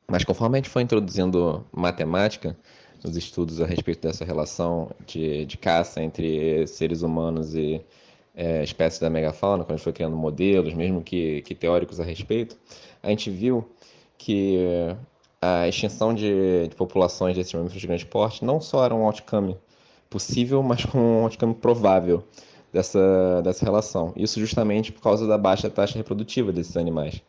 Mas 0.07 0.23
conforme 0.23 0.57
a 0.57 0.59
gente 0.61 0.71
foi 0.71 0.81
introduzindo 0.81 1.65
matemática 1.71 2.57
nos 3.03 3.15
estudos 3.15 3.61
a 3.61 3.65
respeito 3.65 4.01
dessa 4.01 4.25
relação 4.25 4.91
de, 5.05 5.45
de 5.45 5.57
caça 5.57 6.01
entre 6.01 6.65
seres 6.67 7.01
humanos 7.03 7.55
e 7.55 7.81
é, 8.35 8.63
espécies 8.63 8.99
da 8.99 9.09
megafauna, 9.09 9.63
quando 9.63 9.73
a 9.73 9.77
gente 9.77 9.83
foi 9.83 9.93
criando 9.93 10.15
modelos, 10.15 10.73
mesmo 10.73 11.01
que, 11.01 11.41
que 11.43 11.53
teóricos 11.53 11.99
a 11.99 12.03
respeito, 12.03 12.57
a 13.03 13.09
gente 13.09 13.29
viu 13.29 13.69
que 14.17 14.95
a 15.43 15.67
extinção 15.67 16.13
de, 16.13 16.67
de 16.67 16.75
populações 16.75 17.35
desses 17.35 17.53
mamíferos 17.53 17.81
de 17.81 17.87
grande 17.87 18.05
porte 18.05 18.45
não 18.45 18.61
só 18.61 18.85
era 18.85 18.93
um 18.93 19.03
outcome 19.05 19.57
possível, 20.09 20.61
mas 20.61 20.85
como 20.85 21.03
um 21.03 21.23
outcome 21.23 21.55
provável 21.55 22.23
dessa, 22.71 23.41
dessa 23.43 23.65
relação. 23.65 24.13
Isso 24.15 24.39
justamente 24.39 24.91
por 24.91 25.01
causa 25.01 25.25
da 25.25 25.37
baixa 25.37 25.69
taxa 25.69 25.97
reprodutiva 25.97 26.51
desses 26.51 26.77
animais. 26.77 27.21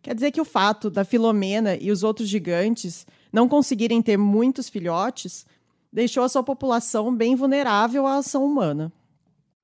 Quer 0.00 0.14
dizer 0.14 0.32
que 0.32 0.40
o 0.40 0.44
fato 0.44 0.90
da 0.90 1.04
Filomena 1.04 1.76
e 1.76 1.90
os 1.92 2.02
outros 2.02 2.28
gigantes 2.28 3.06
não 3.32 3.48
conseguirem 3.48 4.02
ter 4.02 4.16
muitos 4.16 4.68
filhotes 4.68 5.46
deixou 5.92 6.24
a 6.24 6.28
sua 6.28 6.42
população 6.42 7.14
bem 7.14 7.36
vulnerável 7.36 8.06
à 8.06 8.16
ação 8.16 8.44
humana. 8.44 8.90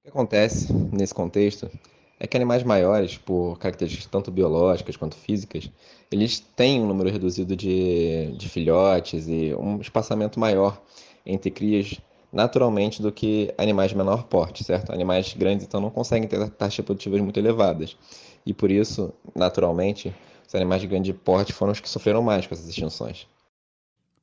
O 0.01 0.03
que 0.05 0.11
acontece 0.11 0.73
nesse 0.93 1.15
contexto 1.15 1.71
é 2.21 2.27
que 2.27 2.37
animais 2.37 2.63
maiores, 2.63 3.17
por 3.17 3.59
características 3.59 4.07
tanto 4.07 4.31
biológicas 4.31 4.97
quanto 4.97 5.17
físicas, 5.17 5.71
eles 6.11 6.41
têm 6.41 6.81
um 6.81 6.87
número 6.87 7.11
reduzido 7.11 7.55
de, 7.55 8.33
de 8.37 8.49
filhotes 8.49 9.29
e 9.29 9.55
um 9.55 9.81
espaçamento 9.81 10.41
maior 10.41 10.81
entre 11.25 11.51
crias 11.51 12.01
naturalmente 12.33 13.01
do 13.01 13.11
que 13.11 13.55
animais 13.57 13.91
de 13.91 13.97
menor 13.97 14.25
porte, 14.25 14.63
certo? 14.65 14.93
Animais 14.93 15.35
grandes 15.35 15.67
então 15.67 15.81
não 15.81 15.91
conseguem 15.91 16.29
ter 16.29 16.39
taxas 16.51 16.79
reprodutivas 16.79 17.21
muito 17.21 17.39
elevadas. 17.39 17.97
E 18.45 18.53
por 18.53 18.71
isso, 18.71 19.13
naturalmente, 19.35 20.15
os 20.47 20.55
animais 20.55 20.81
de 20.81 20.87
grande 20.87 21.13
porte 21.13 21.53
foram 21.53 21.73
os 21.73 21.81
que 21.81 21.89
sofreram 21.89 22.23
mais 22.23 22.47
com 22.47 22.55
essas 22.55 22.69
extinções. 22.69 23.27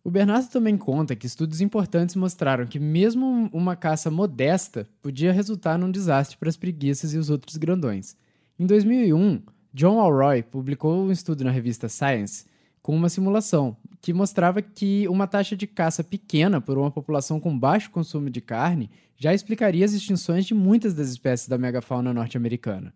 O 0.06 0.12
Bernardo 0.12 0.48
também 0.50 0.78
conta 0.78 1.16
que 1.16 1.26
estudos 1.26 1.62
importantes 1.62 2.16
mostraram 2.16 2.68
que 2.68 2.78
mesmo 2.80 3.26
um- 3.26 3.50
uma 3.52 3.76
caça 3.76 4.12
modesta 4.12 4.88
podia 5.02 5.34
resultar 5.34 5.80
num 5.80 5.90
desastre 5.90 6.38
para 6.38 6.48
as 6.48 6.56
preguiças 6.56 7.12
e 7.16 7.18
os 7.18 7.32
outros 7.32 7.58
grandões. 7.58 8.16
Em 8.60 8.68
2001, 8.68 9.42
John 9.74 10.00
Alroy 10.00 10.44
publicou 10.44 11.04
um 11.04 11.12
estudo 11.12 11.44
na 11.44 11.50
revista 11.50 11.90
Science 11.90 12.46
com 12.84 12.96
uma 12.96 13.10
simulação 13.10 13.76
que 14.00 14.14
mostrava 14.14 14.62
que 14.62 15.08
uma 15.08 15.26
taxa 15.26 15.58
de 15.58 15.66
caça 15.66 16.04
pequena 16.04 16.62
por 16.62 16.78
uma 16.78 16.92
população 16.92 17.40
com 17.40 17.58
baixo 17.58 17.90
consumo 17.90 18.30
de 18.30 18.42
carne 18.42 18.92
já 19.18 19.34
explicaria 19.34 19.84
as 19.84 19.94
extinções 19.94 20.46
de 20.46 20.54
muitas 20.54 20.94
das 20.94 21.10
espécies 21.10 21.48
da 21.48 21.58
megafauna 21.58 22.14
norte-americana. 22.14 22.94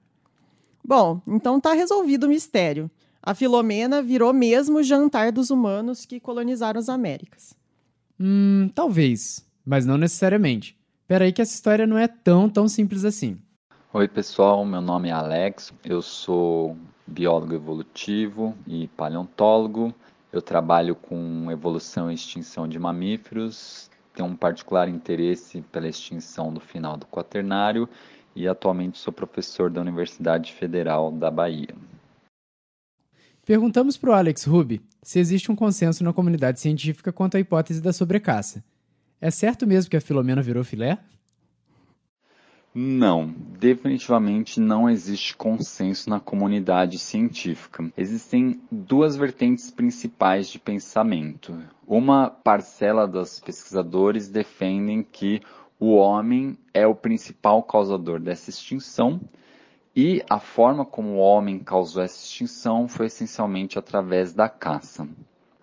Bom, 0.85 1.21
então 1.27 1.59
tá 1.59 1.73
resolvido 1.73 2.25
o 2.25 2.29
mistério. 2.29 2.89
A 3.21 3.35
Filomena 3.35 4.01
virou 4.01 4.31
mesmo 4.33 4.77
o 4.77 4.83
jantar 4.83 5.31
dos 5.31 5.49
humanos 5.49 6.05
que 6.05 6.19
colonizaram 6.19 6.79
as 6.79 6.87
Américas. 6.87 7.53
Hum, 8.19 8.69
talvez, 8.73 9.45
mas 9.65 9.85
não 9.85 9.97
necessariamente. 9.97 10.77
Peraí 11.07 11.33
que 11.33 11.41
essa 11.41 11.53
história 11.53 11.85
não 11.85 11.97
é 11.97 12.07
tão, 12.07 12.49
tão 12.49 12.67
simples 12.67 13.03
assim. 13.03 13.37
Oi, 13.91 14.07
pessoal, 14.07 14.63
meu 14.63 14.81
nome 14.81 15.09
é 15.09 15.11
Alex, 15.11 15.73
eu 15.83 16.01
sou 16.01 16.77
biólogo 17.05 17.55
evolutivo 17.55 18.55
e 18.67 18.87
paleontólogo. 18.89 19.93
Eu 20.31 20.41
trabalho 20.41 20.95
com 20.95 21.51
evolução 21.51 22.11
e 22.11 22.13
extinção 22.13 22.67
de 22.67 22.77
mamíferos, 22.77 23.89
tenho 24.13 24.29
um 24.29 24.35
particular 24.35 24.87
interesse 24.87 25.61
pela 25.71 25.87
extinção 25.87 26.53
do 26.53 26.59
final 26.59 26.95
do 26.95 27.07
quaternário 27.07 27.89
e 28.35 28.47
atualmente 28.47 28.99
sou 28.99 29.11
professor 29.11 29.69
da 29.69 29.81
Universidade 29.81 30.53
Federal 30.53 31.11
da 31.11 31.31
Bahia. 31.31 31.73
Perguntamos 33.49 33.97
para 33.97 34.11
o 34.11 34.13
Alex 34.13 34.43
Ruby 34.43 34.79
se 35.01 35.17
existe 35.17 35.51
um 35.51 35.55
consenso 35.55 36.03
na 36.03 36.13
comunidade 36.13 36.59
científica 36.59 37.11
quanto 37.11 37.35
à 37.35 37.39
hipótese 37.39 37.81
da 37.81 37.91
sobrecaça. 37.91 38.63
É 39.19 39.31
certo 39.31 39.65
mesmo 39.65 39.89
que 39.89 39.97
a 39.97 40.01
Filomena 40.01 40.39
virou 40.39 40.63
filé? 40.63 40.99
Não, 42.75 43.33
definitivamente 43.59 44.59
não 44.59 44.87
existe 44.87 45.35
consenso 45.35 46.11
na 46.11 46.19
comunidade 46.19 46.99
científica. 46.99 47.91
Existem 47.97 48.61
duas 48.71 49.15
vertentes 49.15 49.71
principais 49.71 50.47
de 50.47 50.59
pensamento. 50.59 51.59
Uma 51.87 52.29
parcela 52.29 53.07
dos 53.07 53.39
pesquisadores 53.39 54.29
defendem 54.29 55.01
que 55.01 55.41
o 55.79 55.95
homem 55.95 56.55
é 56.71 56.85
o 56.85 56.93
principal 56.93 57.63
causador 57.63 58.19
dessa 58.19 58.51
extinção, 58.51 59.19
E 59.95 60.23
a 60.29 60.39
forma 60.39 60.85
como 60.85 61.13
o 61.13 61.17
homem 61.17 61.59
causou 61.59 62.03
essa 62.03 62.23
extinção 62.23 62.87
foi 62.87 63.07
essencialmente 63.07 63.79
através 63.79 64.33
da 64.33 64.47
caça. 64.47 65.07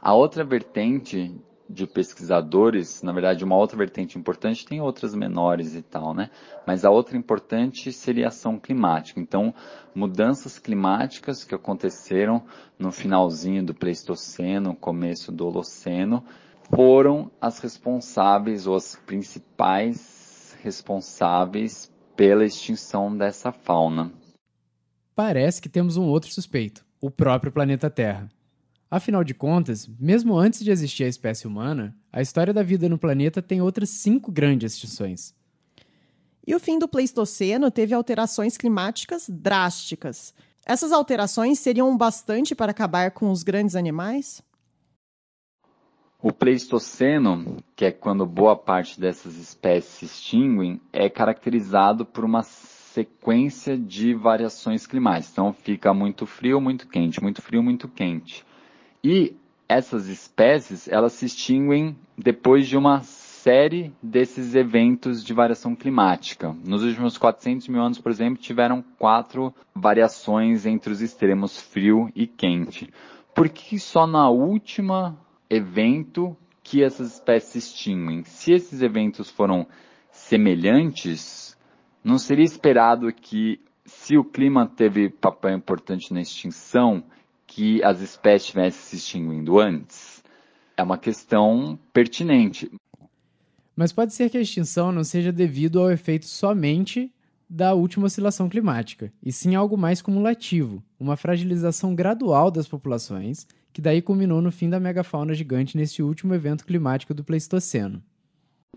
A 0.01 0.15
outra 0.15 0.45
vertente 0.45 1.35
de 1.69 1.87
pesquisadores, 1.87 3.03
na 3.03 3.13
verdade, 3.13 3.45
uma 3.45 3.57
outra 3.57 3.77
vertente 3.77 4.19
importante, 4.19 4.65
tem 4.65 4.81
outras 4.81 5.15
menores 5.15 5.75
e 5.75 5.83
tal, 5.83 6.15
né? 6.15 6.31
Mas 6.67 6.85
a 6.85 6.91
outra 6.91 7.17
importante 7.17 7.93
seria 7.93 8.27
a 8.27 8.29
ação 8.29 8.59
climática. 8.59 9.21
Então, 9.21 9.55
mudanças 9.95 10.59
climáticas 10.59 11.45
que 11.45 11.55
aconteceram 11.55 12.43
no 12.79 12.93
finalzinho 12.93 13.65
do 13.65 13.75
Pleistoceno, 13.75 14.77
começo 14.77 15.33
do 15.33 15.47
Holoceno, 15.47 16.25
foram 16.75 17.31
as 17.41 17.59
responsáveis 17.61 18.67
ou 18.67 18.77
as 18.77 18.97
principais 18.97 20.57
responsáveis 20.63 21.93
pela 22.17 22.45
extinção 22.45 23.17
dessa 23.17 23.53
fauna. 23.53 24.11
Parece 25.15 25.61
que 25.61 25.69
temos 25.69 25.97
um 25.97 26.05
outro 26.05 26.31
suspeito, 26.33 26.85
o 27.01 27.11
próprio 27.11 27.53
planeta 27.53 27.91
Terra. 27.91 28.29
Afinal 28.91 29.23
de 29.23 29.35
contas, 29.35 29.89
mesmo 29.99 30.37
antes 30.37 30.65
de 30.65 30.71
existir 30.71 31.05
a 31.05 31.09
espécie 31.09 31.47
humana, 31.47 31.95
a 32.13 32.23
história 32.23 32.53
da 32.53 32.63
vida 32.63 32.89
no 32.89 32.99
planeta 32.99 33.43
tem 33.43 33.61
outras 33.61 33.91
cinco 33.91 34.33
grandes 34.33 34.73
extinções. 34.75 35.35
E 36.47 36.55
o 36.55 36.61
fim 36.61 36.79
do 36.79 36.87
Pleistoceno 36.87 37.71
teve 37.71 37.93
alterações 37.93 38.57
climáticas 38.57 39.29
drásticas. 39.29 40.33
Essas 40.65 40.93
alterações 40.93 41.59
seriam 41.59 41.97
bastante 41.97 42.55
para 42.55 42.71
acabar 42.71 43.11
com 43.11 43.31
os 43.31 43.43
grandes 43.43 43.75
animais? 43.75 44.41
O 46.23 46.33
Pleistoceno, 46.33 47.59
que 47.75 47.85
é 47.85 47.93
quando 47.93 48.25
boa 48.25 48.57
parte 48.57 48.99
dessas 48.99 49.37
espécies 49.37 49.93
se 49.93 50.05
extinguem, 50.07 50.81
é 50.91 51.11
caracterizado 51.11 52.07
por 52.07 52.25
uma 52.25 52.43
sequência 52.43 53.77
de 53.77 54.15
variações 54.15 54.87
climáticas. 54.87 55.33
Então 55.33 55.53
fica 55.53 55.93
muito 55.93 56.25
frio, 56.25 56.59
muito 56.59 56.89
quente, 56.89 57.23
muito 57.23 57.43
frio, 57.43 57.63
muito 57.63 57.87
quente. 57.87 58.45
E 59.05 59.37
essas 59.69 60.09
espécies, 60.09 60.89
elas 60.89 61.13
se 61.13 61.27
extinguem 61.27 61.95
depois 62.17 62.67
de 62.67 62.79
uma 62.79 63.03
série 63.03 63.93
desses 64.03 64.55
eventos 64.55 65.23
de 65.23 65.35
variação 65.35 65.77
climática. 65.77 66.57
Nos 66.65 66.83
últimos 66.83 67.19
400 67.19 67.69
mil 67.69 67.83
anos, 67.83 68.01
por 68.01 68.11
exemplo, 68.11 68.43
tiveram 68.43 68.83
quatro 68.99 69.55
variações 69.75 70.65
entre 70.65 70.91
os 70.91 71.03
extremos 71.03 71.61
frio 71.61 72.11
e 72.15 72.27
quente. 72.27 72.91
Por 73.35 73.51
que 73.51 73.79
só 73.79 74.07
na 74.07 74.31
última 74.31 75.17
evento 75.49 76.37
que 76.63 76.83
essas 76.83 77.15
espécies 77.15 77.65
extinguem. 77.67 78.25
Se 78.25 78.53
esses 78.53 78.83
eventos 78.83 79.31
foram 79.31 79.67
semelhantes, 80.11 81.57
não 82.03 82.19
seria 82.19 82.45
esperado 82.45 83.13
que, 83.13 83.61
se 83.85 84.17
o 84.17 84.25
clima 84.25 84.67
teve 84.67 85.09
papel 85.09 85.57
importante 85.57 86.13
na 86.13 86.21
extinção, 86.21 87.05
que 87.47 87.83
as 87.85 88.01
espécies 88.01 88.49
estivessem 88.49 88.81
se 88.81 88.97
extinguindo 88.97 89.61
antes? 89.61 90.25
É 90.77 90.83
uma 90.83 90.99
questão 90.99 91.79
pertinente. 91.93 92.71
Mas 93.75 93.93
pode 93.93 94.15
ser 94.15 94.31
que 94.31 94.39
a 94.39 94.41
extinção 94.41 94.91
não 94.91 95.05
seja 95.05 95.31
devido 95.31 95.81
ao 95.81 95.91
efeito 95.91 96.27
somente 96.27 97.13
da 97.49 97.75
última 97.75 98.07
oscilação 98.07 98.49
climática, 98.49 99.13
e 99.23 99.33
sim 99.33 99.55
algo 99.55 99.77
mais 99.77 100.03
cumulativo, 100.03 100.83
uma 100.99 101.17
fragilização 101.17 101.95
gradual 101.95 102.51
das 102.51 102.67
populações 102.67 103.47
que 103.73 103.83
daí 103.83 104.01
culminou 104.01 104.41
no 104.41 104.51
fim 104.51 104.71
da 104.71 104.81
megafauna 104.81 105.35
gigante 105.35 105.77
nesse 105.77 106.03
último 106.03 106.35
evento 106.35 106.65
climático 106.65 107.13
do 107.13 107.23
Pleistoceno. 107.23 108.03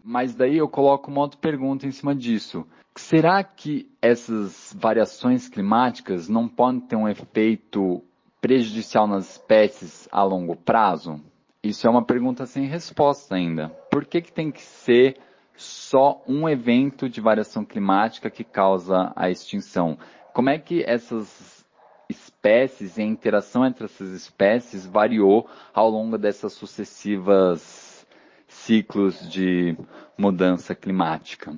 Mas 0.03 0.35
daí 0.35 0.57
eu 0.57 0.67
coloco 0.67 1.09
uma 1.09 1.21
outra 1.21 1.39
pergunta 1.39 1.87
em 1.87 1.91
cima 1.91 2.13
disso. 2.13 2.67
Será 2.97 3.41
que 3.41 3.89
essas 4.01 4.75
variações 4.77 5.47
climáticas 5.47 6.27
não 6.27 6.49
podem 6.49 6.81
ter 6.81 6.97
um 6.97 7.07
efeito 7.07 8.03
prejudicial 8.41 9.07
nas 9.07 9.31
espécies 9.31 10.07
a 10.11 10.21
longo 10.21 10.55
prazo? 10.55 11.21
Isso 11.63 11.87
é 11.87 11.89
uma 11.89 12.03
pergunta 12.03 12.45
sem 12.45 12.65
resposta 12.65 13.35
ainda. 13.35 13.69
Por 13.89 14.05
que, 14.05 14.21
que 14.21 14.33
tem 14.33 14.51
que 14.51 14.61
ser 14.61 15.17
só 15.61 16.23
um 16.27 16.47
evento 16.47 17.09
de 17.09 17.19
variação 17.19 17.65
climática 17.65 18.29
que 18.29 18.43
causa 18.43 19.11
a 19.15 19.29
extinção? 19.29 19.97
Como 20.33 20.49
é 20.49 20.57
que 20.57 20.83
essas 20.83 21.65
espécies 22.09 22.97
e 22.97 23.01
a 23.01 23.05
interação 23.05 23.65
entre 23.65 23.85
essas 23.85 24.09
espécies 24.09 24.85
variou 24.85 25.47
ao 25.73 25.89
longo 25.89 26.17
dessas 26.17 26.53
sucessivas 26.53 28.07
ciclos 28.47 29.29
de 29.29 29.77
mudança 30.17 30.73
climática. 30.73 31.55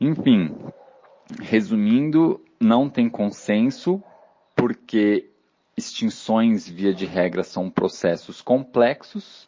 Enfim, 0.00 0.54
resumindo, 1.40 2.40
não 2.60 2.88
tem 2.88 3.10
consenso 3.10 4.02
porque 4.54 5.28
extinções, 5.76 6.68
via 6.68 6.94
de 6.94 7.06
regra, 7.06 7.42
são 7.42 7.68
processos 7.68 8.40
complexos 8.40 9.46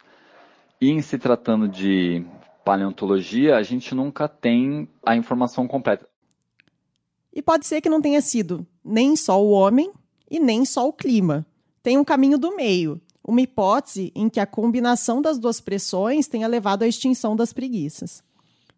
e 0.81 0.89
em 0.89 1.01
se 1.01 1.17
tratando 1.17 1.67
de 1.67 2.25
paleontologia, 2.65 3.55
a 3.55 3.63
gente 3.63 3.93
nunca 3.93 4.27
tem 4.27 4.89
a 5.05 5.15
informação 5.15 5.67
completa. 5.67 6.07
E 7.31 7.41
pode 7.41 7.67
ser 7.67 7.79
que 7.79 7.89
não 7.89 8.01
tenha 8.01 8.21
sido 8.21 8.65
nem 8.83 9.15
só 9.15 9.41
o 9.41 9.51
homem, 9.51 9.91
e 10.29 10.39
nem 10.39 10.65
só 10.65 10.87
o 10.87 10.93
clima. 10.93 11.45
Tem 11.83 11.97
um 11.97 12.03
caminho 12.03 12.37
do 12.37 12.55
meio, 12.55 12.99
uma 13.23 13.41
hipótese 13.41 14.11
em 14.15 14.27
que 14.27 14.39
a 14.39 14.45
combinação 14.45 15.21
das 15.21 15.37
duas 15.37 15.61
pressões 15.61 16.27
tenha 16.27 16.47
levado 16.47 16.83
à 16.83 16.87
extinção 16.87 17.35
das 17.35 17.53
preguiças. 17.53 18.23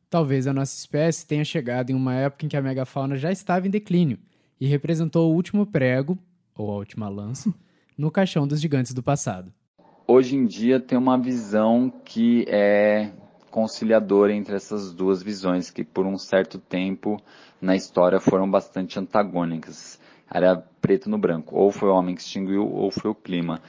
Talvez 0.10 0.47
a 0.47 0.54
nossa 0.54 0.78
espécie 0.78 1.26
tenha 1.26 1.43
chegado 1.43 1.89
em 1.89 1.95
uma 1.95 2.13
época 2.15 2.45
em 2.45 2.50
que 2.50 2.58
a 2.58 2.62
megafauna 2.62 3.17
já 3.17 3.32
estava 3.32 3.67
em 3.67 3.69
declínio 3.69 4.17
e 4.60 4.67
representou 4.67 5.32
o 5.32 5.36
último 5.36 5.65
prego, 5.65 6.17
ou 6.56 6.71
a 6.71 6.76
última 6.76 7.08
lança, 7.08 7.54
no 7.97 8.12
caixão 8.12 8.47
dos 8.47 8.60
gigantes 8.60 8.93
do 8.93 9.04
passado. 9.04 9.52
Hoje 10.08 10.36
em 10.36 10.45
dia 10.45 10.80
tem 10.80 10.97
uma 10.97 11.17
visão 11.17 11.91
que 12.06 12.45
é 12.47 13.12
conciliadora 13.58 14.32
entre 14.32 14.56
essas 14.56 14.93
duas 14.93 15.24
visões, 15.24 15.72
que 15.72 15.84
por 15.84 16.06
um 16.06 16.15
certo 16.15 16.60
tempo 16.60 17.20
na 17.60 17.76
história 17.76 18.20
foram 18.20 18.48
bastante 18.48 19.00
antagônicas. 19.00 20.00
Era 20.32 20.58
preto 20.80 21.10
no 21.10 21.17
branco. 21.17 21.56
Ou 21.56 21.72
foi 21.72 21.89
o 21.89 21.91
homem 21.96 22.13
que 22.13 22.22
extinguiu, 22.22 22.72
ou 22.72 22.91
foi 22.91 23.10
o 23.10 23.15
clima. 23.15 23.60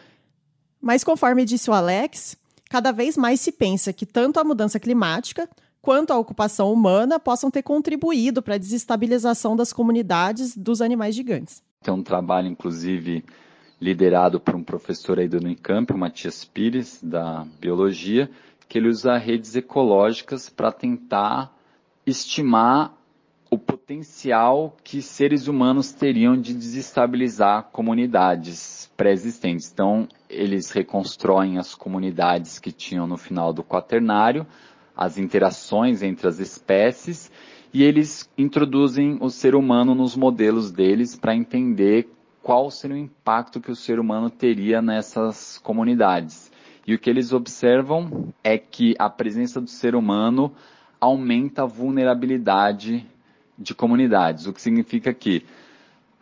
Mas 0.79 1.03
conforme 1.03 1.47
disse 1.47 1.71
o 1.71 1.73
Alex, 1.73 2.37
cada 2.69 2.93
vez 2.93 3.17
mais 3.17 3.41
se 3.41 3.51
pensa 3.51 3.91
que 3.91 4.05
tanto 4.05 4.39
a 4.39 4.45
mudança 4.45 4.79
climática 4.79 5.49
quanto 5.81 6.13
a 6.13 6.19
ocupação 6.19 6.71
humana 6.71 7.19
possam 7.19 7.51
ter 7.51 7.63
contribuído 7.63 8.43
para 8.43 8.57
a 8.57 8.59
desestabilização 8.59 9.57
das 9.57 9.73
comunidades 9.73 10.55
dos 10.55 10.83
animais 10.83 11.15
gigantes. 11.15 11.63
Tem 11.83 11.95
um 11.95 12.03
trabalho, 12.03 12.47
inclusive, 12.47 13.25
liderado 13.81 14.39
por 14.39 14.55
um 14.55 14.63
professor 14.63 15.19
aí 15.19 15.29
do 15.29 15.39
Unicamp, 15.39 15.91
o 15.91 15.97
Matias 15.97 16.45
Pires, 16.45 17.01
da 17.03 17.47
Biologia, 17.59 18.31
que 18.69 18.79
ele 18.79 18.89
usa 18.89 19.17
redes 19.17 19.57
ecológicas 19.57 20.51
para 20.51 20.71
tentar 20.71 21.53
estimar 22.05 22.95
o 23.51 23.57
potencial 23.57 24.77
que 24.85 25.01
seres 25.01 25.49
humanos 25.49 25.91
teriam 25.91 26.39
de 26.39 26.53
desestabilizar 26.53 27.71
comunidades 27.73 28.93
pré-existentes. 28.95 29.71
Então, 29.73 30.07
eles 30.29 30.71
reconstroem 30.71 31.57
as 31.57 31.75
comunidades 31.75 32.59
que 32.59 32.71
tinham 32.71 33.07
no 33.07 33.17
final 33.17 33.53
do 33.53 33.65
quaternário, 33.65 34.47
as 34.95 35.17
interações 35.17 36.03
entre 36.03 36.29
as 36.29 36.39
espécies, 36.39 37.33
e 37.73 37.83
eles 37.83 38.29
introduzem 38.37 39.17
o 39.21 39.31
ser 39.31 39.55
humano 39.55 39.95
nos 39.95 40.15
modelos 40.15 40.71
deles 40.71 41.17
para 41.17 41.35
entender 41.35 42.09
qual 42.43 42.71
seria 42.71 42.97
o 42.97 42.99
impacto 42.99 43.61
que 43.61 43.71
o 43.71 43.77
ser 43.77 43.99
humano 43.99 44.29
teria 44.29 44.83
nessas 44.83 45.59
comunidades. 45.59 46.51
E 46.89 46.95
o 46.95 46.99
que 46.99 47.11
eles 47.11 47.35
observam 47.35 48.33
é 48.43 48.57
que 48.57 48.95
a 48.99 49.11
presença 49.11 49.61
do 49.61 49.69
ser 49.69 49.95
humano 49.95 50.51
aumenta 50.99 51.65
a 51.65 51.67
vulnerabilidade 51.67 53.07
de 53.59 53.75
comunidades, 53.75 54.47
o 54.47 54.55
que 54.55 54.63
significa 54.63 55.13
que 55.13 55.45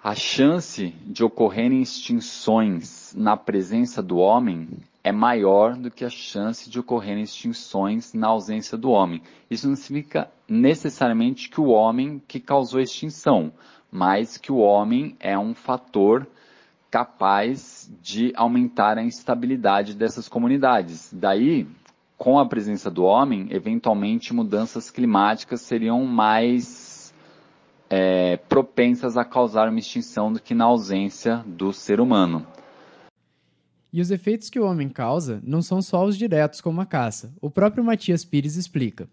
a 0.02 0.12
chance 0.16 0.92
de 1.06 1.22
ocorrerem 1.22 1.80
extinções 1.80 3.14
na 3.16 3.36
presença 3.36 4.02
do 4.02 4.16
homem 4.16 4.68
é 5.04 5.12
maior 5.12 5.76
do 5.76 5.88
que 5.88 6.04
a 6.04 6.10
chance 6.10 6.68
de 6.68 6.80
ocorrerem 6.80 7.22
extinções 7.22 8.12
na 8.12 8.26
ausência 8.26 8.76
do 8.76 8.90
homem. 8.90 9.22
Isso 9.48 9.68
não 9.68 9.76
significa 9.76 10.28
necessariamente 10.48 11.48
que 11.48 11.60
o 11.60 11.68
homem 11.68 12.20
que 12.26 12.40
causou 12.40 12.80
a 12.80 12.82
extinção, 12.82 13.52
mas 13.88 14.36
que 14.36 14.50
o 14.50 14.56
homem 14.56 15.14
é 15.20 15.38
um 15.38 15.54
fator 15.54 16.26
capaz 16.96 17.92
de 18.00 18.32
aumentar 18.34 18.96
a 18.96 19.02
instabilidade 19.02 19.92
dessas 19.92 20.30
comunidades. 20.30 21.10
Daí, 21.12 21.66
com 22.16 22.38
a 22.38 22.46
presença 22.46 22.90
do 22.90 23.04
homem, 23.04 23.48
eventualmente 23.50 24.32
mudanças 24.32 24.90
climáticas 24.90 25.60
seriam 25.60 26.06
mais 26.06 27.12
é, 27.90 28.38
propensas 28.48 29.18
a 29.18 29.26
causar 29.26 29.68
uma 29.68 29.78
extinção 29.78 30.32
do 30.32 30.40
que 30.40 30.54
na 30.54 30.64
ausência 30.64 31.44
do 31.46 31.70
ser 31.70 32.00
humano. 32.00 32.46
E 33.92 34.00
os 34.00 34.10
efeitos 34.10 34.48
que 34.48 34.58
o 34.58 34.64
homem 34.64 34.88
causa 34.88 35.38
não 35.44 35.60
são 35.60 35.82
só 35.82 36.02
os 36.02 36.16
diretos, 36.16 36.62
como 36.62 36.80
a 36.80 36.86
caça. 36.86 37.30
O 37.42 37.50
próprio 37.50 37.84
Matias 37.84 38.24
Pires 38.24 38.56
explica. 38.56 39.06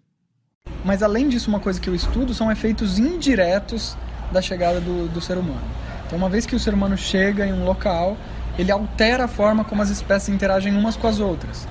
Mas 0.86 1.04
além 1.04 1.28
disso, 1.28 1.50
uma 1.50 1.60
coisa 1.60 1.82
que 1.82 1.90
eu 1.90 1.96
estudo 1.96 2.34
são 2.34 2.50
efeitos 2.50 2.98
indiretos 2.98 3.98
da 4.32 4.42
chegada 4.42 4.80
do, 4.80 5.10
do 5.10 5.20
ser 5.20 5.38
humano. 5.38 5.83
Então, 6.06 6.18
uma 6.18 6.30
vez 6.30 6.46
que 6.46 6.56
o 6.56 6.60
ser 6.60 6.74
humano 6.74 6.98
chega 6.98 7.46
em 7.46 7.54
um 7.54 7.66
local, 7.66 8.18
ele 8.58 8.72
altera 8.72 9.26
a 9.26 9.28
forma 9.28 9.64
como 9.64 9.82
as 9.82 9.90
espécies 9.90 10.30
interagem 10.30 10.76
umas 10.76 10.96
com 10.96 11.08
as 11.08 11.20
outras. 11.20 11.68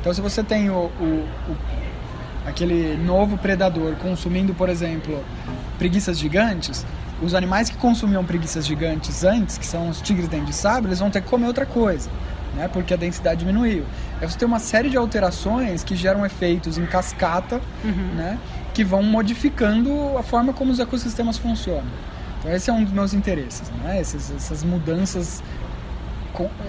Então, 0.00 0.12
se 0.12 0.20
você 0.20 0.42
tem 0.42 0.70
o, 0.70 0.90
o, 1.00 1.26
o, 1.48 1.56
aquele 2.46 2.96
novo 2.96 3.36
predador 3.36 3.94
consumindo, 3.96 4.54
por 4.54 4.68
exemplo, 4.68 5.22
preguiças 5.78 6.18
gigantes, 6.18 6.84
os 7.20 7.34
animais 7.34 7.68
que 7.68 7.76
consumiam 7.76 8.24
preguiças 8.24 8.66
gigantes 8.66 9.24
antes, 9.24 9.58
que 9.58 9.66
são 9.66 9.88
os 9.88 10.00
tigres 10.00 10.28
dentes 10.28 10.46
de 10.46 10.54
sabre, 10.54 10.88
eles 10.88 10.98
vão 10.98 11.10
ter 11.10 11.20
que 11.20 11.28
comer 11.28 11.46
outra 11.46 11.66
coisa, 11.66 12.08
né? 12.54 12.68
porque 12.68 12.94
a 12.94 12.96
densidade 12.96 13.40
diminuiu. 13.40 13.84
Aí 14.20 14.28
você 14.28 14.38
tem 14.38 14.46
uma 14.46 14.60
série 14.60 14.88
de 14.88 14.96
alterações 14.96 15.82
que 15.82 15.96
geram 15.96 16.24
efeitos 16.24 16.78
em 16.78 16.86
cascata, 16.86 17.60
uhum. 17.84 18.14
né? 18.14 18.38
que 18.72 18.84
vão 18.84 19.02
modificando 19.02 20.16
a 20.16 20.22
forma 20.22 20.52
como 20.52 20.70
os 20.70 20.78
ecossistemas 20.78 21.36
funcionam. 21.36 21.88
Então 22.38 22.52
esse 22.52 22.70
é 22.70 22.72
um 22.72 22.84
dos 22.84 22.92
meus 22.92 23.12
interesses, 23.12 23.68
né? 23.82 23.98
Essas, 24.00 24.30
essas 24.30 24.62
mudanças, 24.62 25.42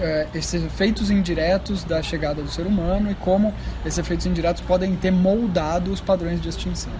é, 0.00 0.26
esses 0.34 0.64
efeitos 0.64 1.10
indiretos 1.10 1.84
da 1.84 2.02
chegada 2.02 2.42
do 2.42 2.50
ser 2.50 2.66
humano 2.66 3.10
e 3.10 3.14
como 3.14 3.54
esses 3.84 3.98
efeitos 3.98 4.26
indiretos 4.26 4.62
podem 4.62 4.96
ter 4.96 5.10
moldado 5.10 5.92
os 5.92 6.00
padrões 6.00 6.40
de 6.40 6.48
extinção. 6.48 6.92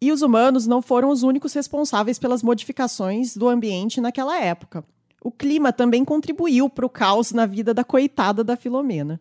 E 0.00 0.12
os 0.12 0.22
humanos 0.22 0.66
não 0.66 0.82
foram 0.82 1.08
os 1.08 1.22
únicos 1.22 1.52
responsáveis 1.54 2.18
pelas 2.18 2.42
modificações 2.42 3.36
do 3.36 3.48
ambiente 3.48 4.00
naquela 4.00 4.38
época. 4.38 4.84
O 5.22 5.30
clima 5.30 5.72
também 5.72 6.04
contribuiu 6.04 6.68
para 6.68 6.84
o 6.84 6.90
caos 6.90 7.32
na 7.32 7.46
vida 7.46 7.72
da 7.72 7.82
coitada 7.82 8.44
da 8.44 8.56
Filomena. 8.56 9.18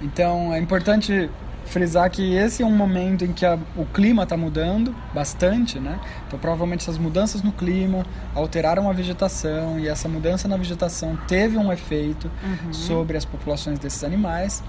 Então 0.00 0.54
é 0.54 0.58
importante 0.58 1.30
frisar 1.68 2.10
que 2.10 2.34
esse 2.34 2.62
é 2.62 2.66
um 2.66 2.76
momento 2.76 3.24
em 3.24 3.32
que 3.32 3.46
a, 3.46 3.58
o 3.76 3.84
clima 3.86 4.24
está 4.24 4.36
mudando 4.36 4.94
bastante, 5.14 5.78
né? 5.78 6.00
Então 6.26 6.38
provavelmente 6.38 6.82
essas 6.82 6.98
mudanças 6.98 7.42
no 7.42 7.52
clima 7.52 8.04
alteraram 8.34 8.88
a 8.90 8.92
vegetação 8.92 9.78
e 9.78 9.86
essa 9.86 10.08
mudança 10.08 10.48
na 10.48 10.56
vegetação 10.56 11.16
teve 11.28 11.56
um 11.56 11.72
efeito 11.72 12.30
uhum. 12.42 12.72
sobre 12.72 13.16
as 13.16 13.24
populações 13.24 13.78
desses 13.78 14.02
animais, 14.02 14.62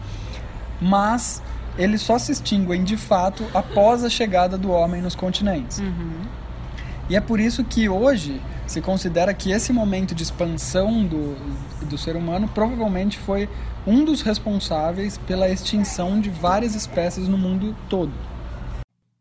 mas 0.82 1.42
eles 1.78 2.02
só 2.02 2.20
se 2.20 2.32
extinguem 2.32 2.84
de 2.84 2.98
fato 2.98 3.46
após 3.54 4.04
a 4.04 4.10
chegada 4.10 4.58
do 4.58 4.70
homem 4.70 5.02
nos 5.02 5.16
continentes. 5.16 5.80
Uhum. 5.80 6.22
E 7.10 7.16
é 7.16 7.22
por 7.22 7.40
isso 7.40 7.64
que 7.64 7.90
hoje 7.90 8.40
se 8.68 8.82
considera 8.82 9.34
que 9.34 9.52
esse 9.52 9.74
momento 9.74 10.14
de 10.14 10.22
expansão 10.22 11.04
do, 11.04 11.36
do 11.88 11.98
ser 11.98 12.16
humano 12.16 12.48
provavelmente 12.48 13.18
foi 13.18 13.50
um 13.88 14.06
dos 14.06 14.22
responsáveis 14.22 15.18
pela 15.18 15.50
extinção 15.50 16.22
de 16.22 16.30
várias 16.30 16.76
espécies 16.76 17.28
no 17.28 17.38
mundo 17.38 17.76
todo. 17.90 18.12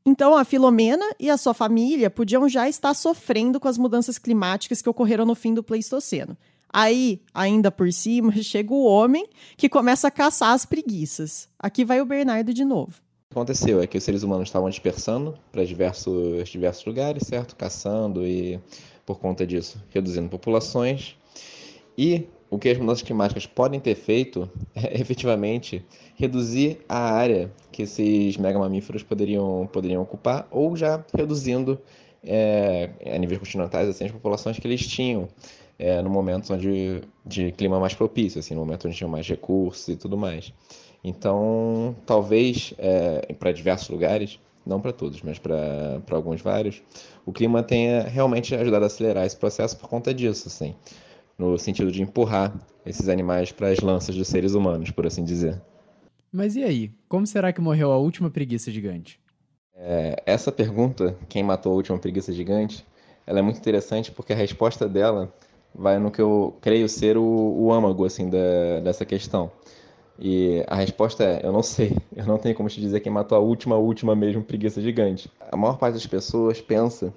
Então, 0.04 0.36
a 0.36 0.44
Filomena 0.44 1.04
e 1.18 1.30
a 1.30 1.36
sua 1.38 1.54
família 1.54 2.10
podiam 2.10 2.46
já 2.48 2.68
estar 2.68 2.92
sofrendo 2.92 3.58
com 3.58 3.68
as 3.68 3.78
mudanças 3.78 4.18
climáticas 4.18 4.82
que 4.82 4.88
ocorreram 4.88 5.24
no 5.24 5.34
fim 5.34 5.54
do 5.54 5.62
Pleistoceno. 5.62 6.36
Aí, 6.70 7.22
ainda 7.32 7.70
por 7.70 7.90
cima, 7.90 8.32
chega 8.42 8.72
o 8.72 8.84
homem 8.84 9.26
que 9.56 9.68
começa 9.68 10.08
a 10.08 10.10
caçar 10.10 10.52
as 10.52 10.66
preguiças. 10.66 11.48
Aqui 11.58 11.84
vai 11.86 12.00
o 12.02 12.06
Bernardo 12.06 12.52
de 12.52 12.64
novo. 12.64 13.07
Aconteceu 13.30 13.82
é 13.82 13.86
que 13.86 13.98
os 13.98 14.04
seres 14.04 14.22
humanos 14.22 14.48
estavam 14.48 14.70
dispersando 14.70 15.38
para 15.52 15.62
diversos, 15.62 16.48
diversos 16.48 16.86
lugares, 16.86 17.26
certo? 17.26 17.54
Caçando 17.56 18.26
e, 18.26 18.58
por 19.04 19.18
conta 19.20 19.46
disso, 19.46 19.82
reduzindo 19.90 20.30
populações. 20.30 21.14
E 21.96 22.26
o 22.48 22.58
que 22.58 22.70
as 22.70 22.78
mudanças 22.78 23.02
climáticas 23.02 23.44
podem 23.44 23.78
ter 23.78 23.94
feito 23.96 24.50
é 24.74 24.96
efetivamente 24.98 25.84
reduzir 26.16 26.78
a 26.88 26.98
área 26.98 27.52
que 27.70 27.82
esses 27.82 28.38
megamamíferos 28.38 29.02
poderiam, 29.02 29.68
poderiam 29.70 30.00
ocupar, 30.00 30.48
ou 30.50 30.74
já 30.74 31.04
reduzindo 31.14 31.78
é, 32.24 32.90
a 33.14 33.18
níveis 33.18 33.38
continentais 33.38 33.90
assim, 33.90 34.06
as 34.06 34.12
populações 34.12 34.58
que 34.58 34.66
eles 34.66 34.86
tinham 34.86 35.28
é, 35.78 36.02
no 36.02 36.10
momento 36.10 36.52
onde, 36.52 37.02
de 37.24 37.52
clima 37.52 37.78
mais 37.78 37.94
propício, 37.94 38.40
assim, 38.40 38.54
no 38.54 38.60
momento 38.60 38.86
onde 38.86 38.96
tinham 38.96 39.10
mais 39.10 39.26
recursos 39.28 39.88
e 39.88 39.96
tudo 39.96 40.16
mais. 40.16 40.52
Então, 41.04 41.94
talvez 42.04 42.74
é, 42.78 43.32
para 43.34 43.52
diversos 43.52 43.88
lugares, 43.88 44.40
não 44.66 44.80
para 44.80 44.92
todos, 44.92 45.22
mas 45.22 45.38
para 45.38 46.00
alguns 46.10 46.40
vários, 46.40 46.82
o 47.24 47.32
clima 47.32 47.62
tenha 47.62 48.02
realmente 48.02 48.54
ajudado 48.54 48.84
a 48.84 48.86
acelerar 48.86 49.24
esse 49.24 49.36
processo 49.36 49.76
por 49.76 49.88
conta 49.88 50.12
disso, 50.12 50.48
assim 50.48 50.74
no 51.38 51.56
sentido 51.56 51.92
de 51.92 52.02
empurrar 52.02 52.52
esses 52.84 53.08
animais 53.08 53.52
para 53.52 53.68
as 53.68 53.78
lanças 53.78 54.16
dos 54.16 54.26
seres 54.26 54.54
humanos, 54.54 54.90
por 54.90 55.06
assim 55.06 55.24
dizer. 55.24 55.60
Mas 56.32 56.56
e 56.56 56.64
aí? 56.64 56.92
Como 57.08 57.26
será 57.26 57.52
que 57.52 57.60
morreu 57.60 57.92
a 57.92 57.96
última 57.96 58.28
preguiça 58.28 58.70
gigante? 58.72 59.20
É, 59.74 60.20
essa 60.26 60.50
pergunta, 60.50 61.16
quem 61.28 61.44
matou 61.44 61.72
a 61.72 61.76
última 61.76 61.98
preguiça 61.98 62.32
gigante, 62.32 62.84
ela 63.24 63.38
é 63.38 63.42
muito 63.42 63.58
interessante 63.58 64.10
porque 64.10 64.32
a 64.32 64.36
resposta 64.36 64.88
dela 64.88 65.32
vai 65.78 65.98
no 65.98 66.10
que 66.10 66.20
eu 66.20 66.56
creio 66.60 66.88
ser 66.88 67.16
o, 67.16 67.22
o 67.22 67.72
âmago 67.72 68.04
assim, 68.04 68.28
da, 68.28 68.80
dessa 68.82 69.04
questão. 69.04 69.50
E 70.18 70.64
a 70.66 70.74
resposta 70.74 71.22
é: 71.22 71.46
eu 71.46 71.52
não 71.52 71.62
sei. 71.62 71.96
Eu 72.14 72.26
não 72.26 72.38
tenho 72.38 72.54
como 72.54 72.68
te 72.68 72.80
dizer 72.80 73.00
quem 73.00 73.12
matou 73.12 73.38
a 73.38 73.40
última, 73.40 73.76
última 73.76 74.16
mesmo 74.16 74.42
preguiça 74.42 74.82
gigante. 74.82 75.30
A 75.52 75.56
maior 75.56 75.78
parte 75.78 75.94
das 75.94 76.06
pessoas 76.06 76.60
pensa 76.60 77.14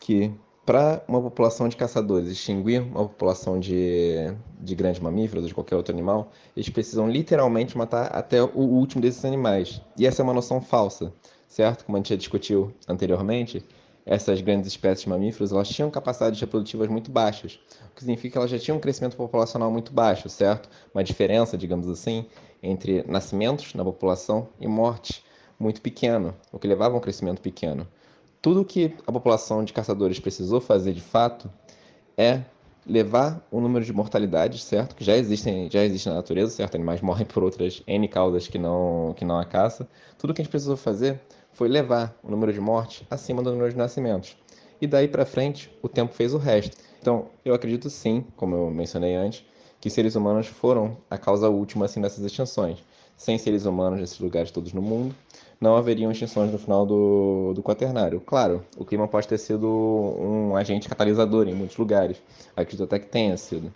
que 0.00 0.32
para 0.64 1.00
uma 1.06 1.22
população 1.22 1.68
de 1.68 1.76
caçadores 1.76 2.28
extinguir 2.28 2.82
uma 2.82 3.06
população 3.06 3.60
de, 3.60 4.34
de 4.60 4.74
grandes 4.74 5.00
mamíferos 5.00 5.44
ou 5.44 5.48
de 5.48 5.54
qualquer 5.54 5.76
outro 5.76 5.94
animal, 5.94 6.32
eles 6.56 6.68
precisam 6.68 7.08
literalmente 7.08 7.78
matar 7.78 8.06
até 8.06 8.42
o 8.42 8.58
último 8.58 9.00
desses 9.00 9.24
animais. 9.24 9.80
E 9.96 10.04
essa 10.04 10.22
é 10.22 10.24
uma 10.24 10.34
noção 10.34 10.60
falsa, 10.60 11.12
certo? 11.46 11.84
Como 11.84 11.96
a 11.96 12.00
gente 12.00 12.08
já 12.08 12.16
discutiu 12.16 12.72
anteriormente, 12.88 13.64
essas 14.06 14.40
grandes 14.40 14.68
espécies 14.68 15.04
mamíferos 15.04 15.52
elas 15.52 15.68
tinham 15.68 15.90
capacidades 15.90 16.40
reprodutivas 16.40 16.88
muito 16.88 17.10
baixas, 17.10 17.58
o 17.90 17.94
que 17.94 18.00
significa 18.00 18.32
que 18.32 18.38
elas 18.38 18.50
já 18.50 18.58
tinham 18.58 18.78
um 18.78 18.80
crescimento 18.80 19.16
populacional 19.16 19.70
muito 19.70 19.92
baixo, 19.92 20.28
certo? 20.28 20.68
Uma 20.94 21.04
diferença, 21.04 21.58
digamos 21.58 21.88
assim, 21.88 22.24
entre 22.62 23.04
nascimentos 23.06 23.74
na 23.74 23.84
população 23.84 24.48
e 24.60 24.68
morte 24.68 25.22
muito 25.58 25.82
pequeno, 25.82 26.34
o 26.52 26.58
que 26.58 26.68
levava 26.68 26.94
a 26.94 26.98
um 26.98 27.00
crescimento 27.00 27.42
pequeno 27.42 27.86
tudo 28.46 28.64
que 28.64 28.94
a 29.04 29.10
população 29.10 29.64
de 29.64 29.72
caçadores 29.72 30.20
precisou 30.20 30.60
fazer 30.60 30.92
de 30.92 31.00
fato 31.00 31.50
é 32.16 32.42
levar 32.86 33.44
o 33.50 33.60
número 33.60 33.84
de 33.84 33.92
mortalidades, 33.92 34.62
certo? 34.62 34.94
Que 34.94 35.02
já 35.02 35.16
existem, 35.16 35.68
já 35.68 35.82
existe 35.84 36.08
na 36.08 36.14
natureza, 36.14 36.52
certo? 36.52 36.76
Animais 36.76 37.00
morrem 37.00 37.26
por 37.26 37.42
outras 37.42 37.82
N 37.88 38.06
causas 38.06 38.46
que 38.46 38.56
não, 38.56 39.12
que 39.16 39.24
não 39.24 39.40
a 39.40 39.44
caça. 39.44 39.88
Tudo 40.16 40.32
que 40.32 40.40
a 40.40 40.44
gente 40.44 40.50
precisou 40.52 40.76
fazer 40.76 41.20
foi 41.56 41.68
levar 41.68 42.14
o 42.22 42.30
número 42.30 42.52
de 42.52 42.60
mortes 42.60 43.02
acima 43.10 43.42
do 43.42 43.50
número 43.50 43.70
de 43.70 43.78
nascimentos. 43.78 44.36
E 44.78 44.86
daí 44.86 45.08
para 45.08 45.24
frente, 45.24 45.74
o 45.82 45.88
tempo 45.88 46.12
fez 46.12 46.34
o 46.34 46.38
resto. 46.38 46.76
Então, 47.00 47.28
eu 47.42 47.54
acredito 47.54 47.88
sim, 47.88 48.26
como 48.36 48.54
eu 48.54 48.70
mencionei 48.70 49.14
antes, 49.14 49.42
que 49.80 49.88
seres 49.88 50.16
humanos 50.16 50.46
foram 50.46 50.98
a 51.08 51.16
causa 51.16 51.48
última 51.48 51.86
assim 51.86 51.98
dessas 51.98 52.22
extinções. 52.22 52.84
Sem 53.16 53.38
seres 53.38 53.64
humanos 53.64 53.98
nesses 53.98 54.18
lugares 54.20 54.50
todos 54.50 54.74
no 54.74 54.82
mundo, 54.82 55.14
não 55.58 55.76
haveriam 55.76 56.12
extinções 56.12 56.52
no 56.52 56.58
final 56.58 56.84
do, 56.84 57.54
do 57.54 57.62
quaternário. 57.62 58.20
Claro, 58.20 58.62
o 58.76 58.84
clima 58.84 59.08
pode 59.08 59.26
ter 59.26 59.38
sido 59.38 59.66
um 59.66 60.54
agente 60.54 60.90
catalisador 60.90 61.48
em 61.48 61.54
muitos 61.54 61.78
lugares. 61.78 62.20
Acredito 62.54 62.84
até 62.84 62.98
que 62.98 63.06
tenha 63.06 63.34
sido. 63.38 63.72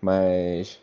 Mas 0.00 0.80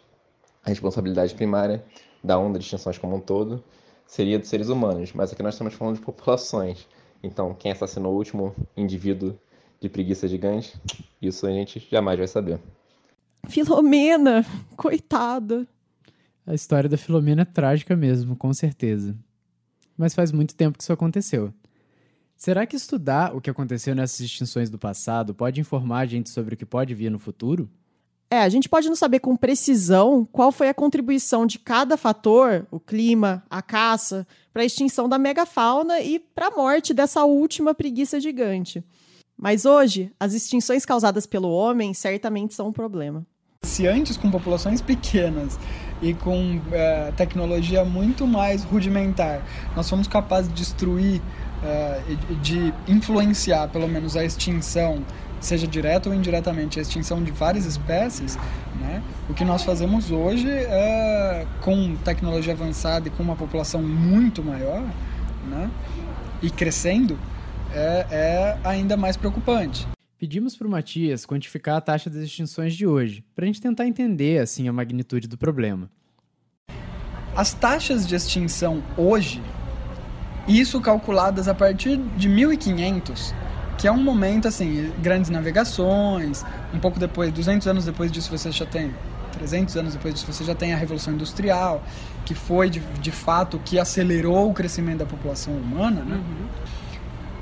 a 0.63 0.69
responsabilidade 0.69 1.33
primária 1.33 1.83
da 2.23 2.37
onda 2.37 2.59
de 2.59 2.65
extinções 2.65 2.99
como 2.99 3.15
um 3.15 3.19
todo 3.19 3.63
seria 4.05 4.39
dos 4.39 4.49
seres 4.49 4.69
humanos. 4.69 5.11
Mas 5.13 5.31
aqui 5.31 5.43
nós 5.43 5.55
estamos 5.55 5.73
falando 5.73 5.95
de 5.95 6.01
populações. 6.01 6.87
Então, 7.23 7.53
quem 7.53 7.71
assassinou 7.71 8.13
o 8.13 8.17
último 8.17 8.55
indivíduo 8.75 9.37
de 9.79 9.89
preguiça 9.89 10.27
gigante, 10.27 10.79
isso 11.21 11.45
a 11.45 11.51
gente 11.51 11.85
jamais 11.91 12.17
vai 12.17 12.27
saber. 12.27 12.59
Filomena, 13.47 14.45
coitada. 14.75 15.67
A 16.45 16.53
história 16.53 16.89
da 16.89 16.97
Filomena 16.97 17.41
é 17.41 17.45
trágica 17.45 17.95
mesmo, 17.95 18.35
com 18.35 18.53
certeza 18.53 19.15
mas 19.97 20.13
faz 20.13 20.31
muito 20.31 20.55
tempo 20.55 20.77
que 20.77 20.83
isso 20.83 20.93
aconteceu. 20.93 21.53
Será 22.35 22.65
que 22.65 22.75
estudar 22.75 23.35
o 23.35 23.39
que 23.39 23.49
aconteceu 23.49 23.95
nessas 23.95 24.19
extinções 24.19 24.69
do 24.69 24.77
passado 24.77 25.33
pode 25.33 25.61
informar 25.61 25.99
a 25.99 26.05
gente 26.05 26.29
sobre 26.29 26.55
o 26.55 26.57
que 26.57 26.65
pode 26.65 26.93
vir 26.93 27.09
no 27.09 27.19
futuro? 27.19 27.69
É, 28.35 28.39
a 28.39 28.49
gente 28.49 28.67
pode 28.67 28.89
não 28.89 28.97
saber 28.97 29.19
com 29.19 29.33
precisão 29.33 30.27
qual 30.29 30.51
foi 30.51 30.67
a 30.67 30.73
contribuição 30.73 31.45
de 31.45 31.57
cada 31.57 31.95
fator, 31.95 32.67
o 32.69 32.81
clima, 32.81 33.41
a 33.49 33.61
caça, 33.61 34.27
para 34.51 34.61
a 34.61 34.65
extinção 34.65 35.07
da 35.07 35.17
megafauna 35.17 36.01
e 36.01 36.19
para 36.19 36.47
a 36.47 36.51
morte 36.51 36.93
dessa 36.93 37.23
última 37.23 37.73
preguiça 37.73 38.19
gigante. 38.19 38.83
Mas 39.37 39.63
hoje, 39.63 40.11
as 40.19 40.33
extinções 40.33 40.85
causadas 40.85 41.25
pelo 41.25 41.49
homem 41.49 41.93
certamente 41.93 42.53
são 42.53 42.67
um 42.67 42.73
problema. 42.73 43.25
Se 43.63 43.87
antes 43.87 44.17
com 44.17 44.29
populações 44.29 44.81
pequenas 44.81 45.57
e 46.01 46.13
com 46.13 46.59
é, 46.73 47.13
tecnologia 47.15 47.85
muito 47.85 48.27
mais 48.27 48.65
rudimentar, 48.65 49.45
nós 49.77 49.89
fomos 49.89 50.09
capazes 50.09 50.49
de 50.49 50.55
destruir, 50.55 51.21
é, 51.63 52.01
de 52.41 52.73
influenciar 52.85 53.69
pelo 53.69 53.87
menos 53.87 54.17
a 54.17 54.25
extinção, 54.25 55.05
seja 55.45 55.67
direta 55.67 56.09
ou 56.09 56.15
indiretamente, 56.15 56.79
a 56.79 56.81
extinção 56.81 57.23
de 57.23 57.31
várias 57.31 57.65
espécies, 57.65 58.37
né? 58.79 59.01
o 59.29 59.33
que 59.33 59.45
nós 59.45 59.63
fazemos 59.63 60.11
hoje 60.11 60.49
é, 60.49 61.45
com 61.61 61.95
tecnologia 61.97 62.53
avançada 62.53 63.07
e 63.07 63.11
com 63.11 63.23
uma 63.23 63.35
população 63.35 63.81
muito 63.81 64.43
maior 64.43 64.83
né? 65.47 65.69
e 66.41 66.49
crescendo, 66.49 67.17
é, 67.73 68.07
é 68.11 68.57
ainda 68.63 68.97
mais 68.97 69.15
preocupante. 69.15 69.87
Pedimos 70.17 70.55
para 70.55 70.65
o 70.65 70.69
Matias 70.69 71.25
quantificar 71.25 71.75
a 71.75 71.81
taxa 71.81 72.09
das 72.09 72.23
extinções 72.23 72.73
de 72.73 72.87
hoje, 72.87 73.23
para 73.35 73.43
a 73.43 73.47
gente 73.47 73.61
tentar 73.61 73.85
entender 73.85 74.39
assim 74.39 74.67
a 74.67 74.73
magnitude 74.73 75.27
do 75.27 75.37
problema. 75.37 75.89
As 77.35 77.53
taxas 77.53 78.07
de 78.07 78.15
extinção 78.15 78.81
hoje, 78.97 79.41
isso 80.47 80.79
calculadas 80.79 81.47
a 81.47 81.53
partir 81.53 81.97
de 82.15 82.29
1500, 82.29 83.33
que 83.77 83.87
é 83.87 83.91
um 83.91 84.01
momento 84.01 84.47
assim, 84.47 84.91
grandes 84.99 85.29
navegações, 85.29 86.45
um 86.73 86.79
pouco 86.79 86.99
depois, 86.99 87.31
200 87.31 87.67
anos 87.67 87.85
depois 87.85 88.11
disso 88.11 88.29
você 88.29 88.51
já 88.51 88.65
tem 88.65 88.93
300 89.35 89.75
anos 89.77 89.93
depois 89.93 90.13
disso, 90.13 90.31
você 90.31 90.43
já 90.43 90.55
tem 90.55 90.73
a 90.73 90.77
Revolução 90.77 91.13
Industrial, 91.13 91.83
que 92.23 92.33
foi 92.33 92.69
de, 92.69 92.79
de 92.79 93.11
fato 93.11 93.59
que 93.63 93.77
acelerou 93.77 94.49
o 94.49 94.53
crescimento 94.53 94.99
da 94.99 95.05
população 95.05 95.53
humana. 95.53 96.01
Né? 96.01 96.15
Uhum. 96.15 96.47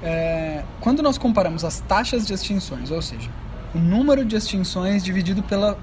É, 0.02 0.64
quando 0.82 1.02
nós 1.02 1.18
comparamos 1.18 1.64
as 1.64 1.80
taxas 1.82 2.26
de 2.26 2.34
extinções, 2.34 2.92
ou 2.92 3.02
seja, 3.02 3.30
o 3.74 3.78
número 3.78 4.26
de 4.26 4.36
extinções 4.36 5.04
dividido 5.04 5.42
pela, 5.44 5.78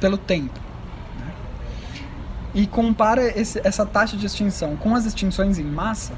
pelo 0.00 0.16
tempo, 0.16 0.60
né? 1.18 1.32
e 2.54 2.66
compara 2.66 3.22
esse, 3.38 3.60
essa 3.64 3.84
taxa 3.84 4.16
de 4.16 4.26
extinção 4.26 4.76
com 4.76 4.94
as 4.94 5.04
extinções 5.04 5.58
em 5.58 5.64
massa, 5.64 6.12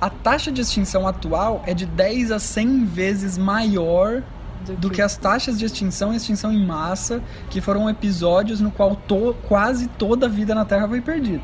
a 0.00 0.08
taxa 0.08 0.52
de 0.52 0.60
extinção 0.60 1.06
atual 1.06 1.62
é 1.66 1.74
de 1.74 1.84
10 1.84 2.30
a 2.30 2.38
100 2.38 2.84
vezes 2.84 3.36
maior 3.36 4.22
do, 4.64 4.76
do 4.76 4.88
que... 4.88 4.96
que... 4.96 5.02
as 5.02 5.16
taxas 5.16 5.58
de 5.58 5.64
extinção 5.64 6.12
e 6.12 6.16
extinção 6.16 6.52
em 6.52 6.64
massa, 6.64 7.22
que 7.50 7.60
foram 7.60 7.88
episódios 7.90 8.60
no 8.60 8.70
qual 8.70 8.94
to, 8.94 9.34
quase 9.48 9.88
toda 9.88 10.26
a 10.26 10.28
vida 10.28 10.54
na 10.54 10.64
Terra 10.64 10.88
foi 10.88 11.00
perdida. 11.00 11.42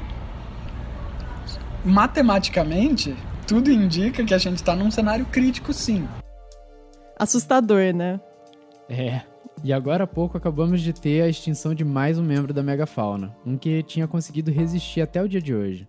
Matematicamente, 1.84 3.16
tudo 3.46 3.70
indica 3.70 4.24
que 4.24 4.32
a 4.32 4.38
gente 4.38 4.56
está 4.56 4.74
num 4.74 4.90
cenário 4.90 5.26
crítico, 5.26 5.72
sim. 5.72 6.08
Assustador, 7.18 7.92
né? 7.94 8.20
É. 8.88 9.22
E 9.62 9.72
agora 9.72 10.04
há 10.04 10.06
pouco 10.06 10.36
acabamos 10.36 10.80
de 10.80 10.92
ter 10.92 11.22
a 11.22 11.28
extinção 11.28 11.74
de 11.74 11.84
mais 11.84 12.18
um 12.18 12.22
membro 12.22 12.52
da 12.52 12.62
megafauna, 12.62 13.34
um 13.46 13.56
que 13.56 13.82
tinha 13.82 14.06
conseguido 14.06 14.50
resistir 14.50 15.00
até 15.00 15.22
o 15.22 15.28
dia 15.28 15.40
de 15.40 15.54
hoje. 15.54 15.88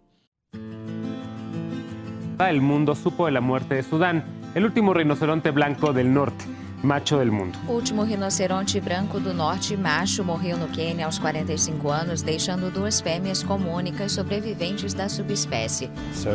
El 2.40 2.62
mundo 2.62 2.96
supo 2.96 3.28
de 3.28 3.32
la 3.32 3.40
muerte 3.40 3.76
de 3.76 3.84
Sudán, 3.84 4.24
el 4.56 4.66
último 4.66 4.94
rinoceronte 4.94 5.52
blanco 5.52 5.94
del 5.94 6.14
norte, 6.14 6.44
macho 6.84 7.18
del 7.18 7.32
mundo. 7.32 7.58
O 7.66 7.74
último 7.74 8.04
rinoceronte 8.04 8.82
branco 8.82 9.22
do 9.22 9.34
norte 9.34 9.78
macho 9.78 10.22
morreu 10.24 10.58
no 10.58 10.68
Quênia 10.68 11.06
aos 11.06 11.18
45 11.18 11.90
anos, 11.90 12.22
deixando 12.22 12.70
duas 12.70 13.00
fêmeas 13.00 13.42
como 13.42 13.74
únicas 13.74 14.12
sobreviventes 14.12 14.94
da 14.94 15.08
subespécie. 15.08 15.90
So 16.14 16.32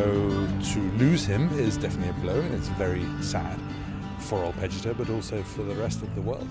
to 0.73 0.79
lose 0.97 1.31
him 1.31 1.47
is 1.59 1.77
definitely 1.77 2.09
a 2.09 2.13
blow 2.21 2.39
and 2.39 2.55
it's 2.55 2.69
very 2.79 3.05
sad 3.21 3.57
for 4.17 4.39
Alpegita 4.43 4.95
but 4.95 5.07
also 5.09 5.43
for 5.43 5.63
the 5.63 5.79
rest 5.79 6.01
of 6.01 6.09
the 6.15 6.21
world. 6.21 6.47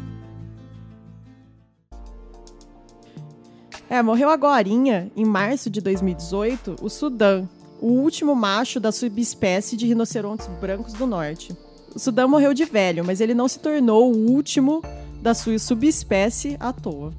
É, 3.89 4.01
morreu 4.01 4.31
agora, 4.31 4.69
em 4.69 5.25
março 5.25 5.69
de 5.69 5.81
2018, 5.81 6.77
o 6.81 6.89
Sudã, 6.89 7.49
o 7.81 7.88
último 7.88 8.35
macho 8.35 8.79
da 8.79 8.93
subespécie 8.93 9.77
de 9.77 9.87
rinocerontes 9.87 10.47
brancos 10.61 10.93
do 10.93 11.07
norte. 11.07 11.57
O 11.95 11.99
Sudão 11.99 12.29
morreu 12.29 12.55
de 12.55 12.64
velho, 12.64 13.05
mas 13.05 13.21
ele 13.21 13.35
não 13.35 13.49
se 13.49 13.59
tornou 13.59 14.12
o 14.12 14.31
último 14.31 14.83
da 15.21 15.35
sua 15.35 15.59
subespécie 15.59 16.57
à 16.61 16.73
toa. 16.73 17.12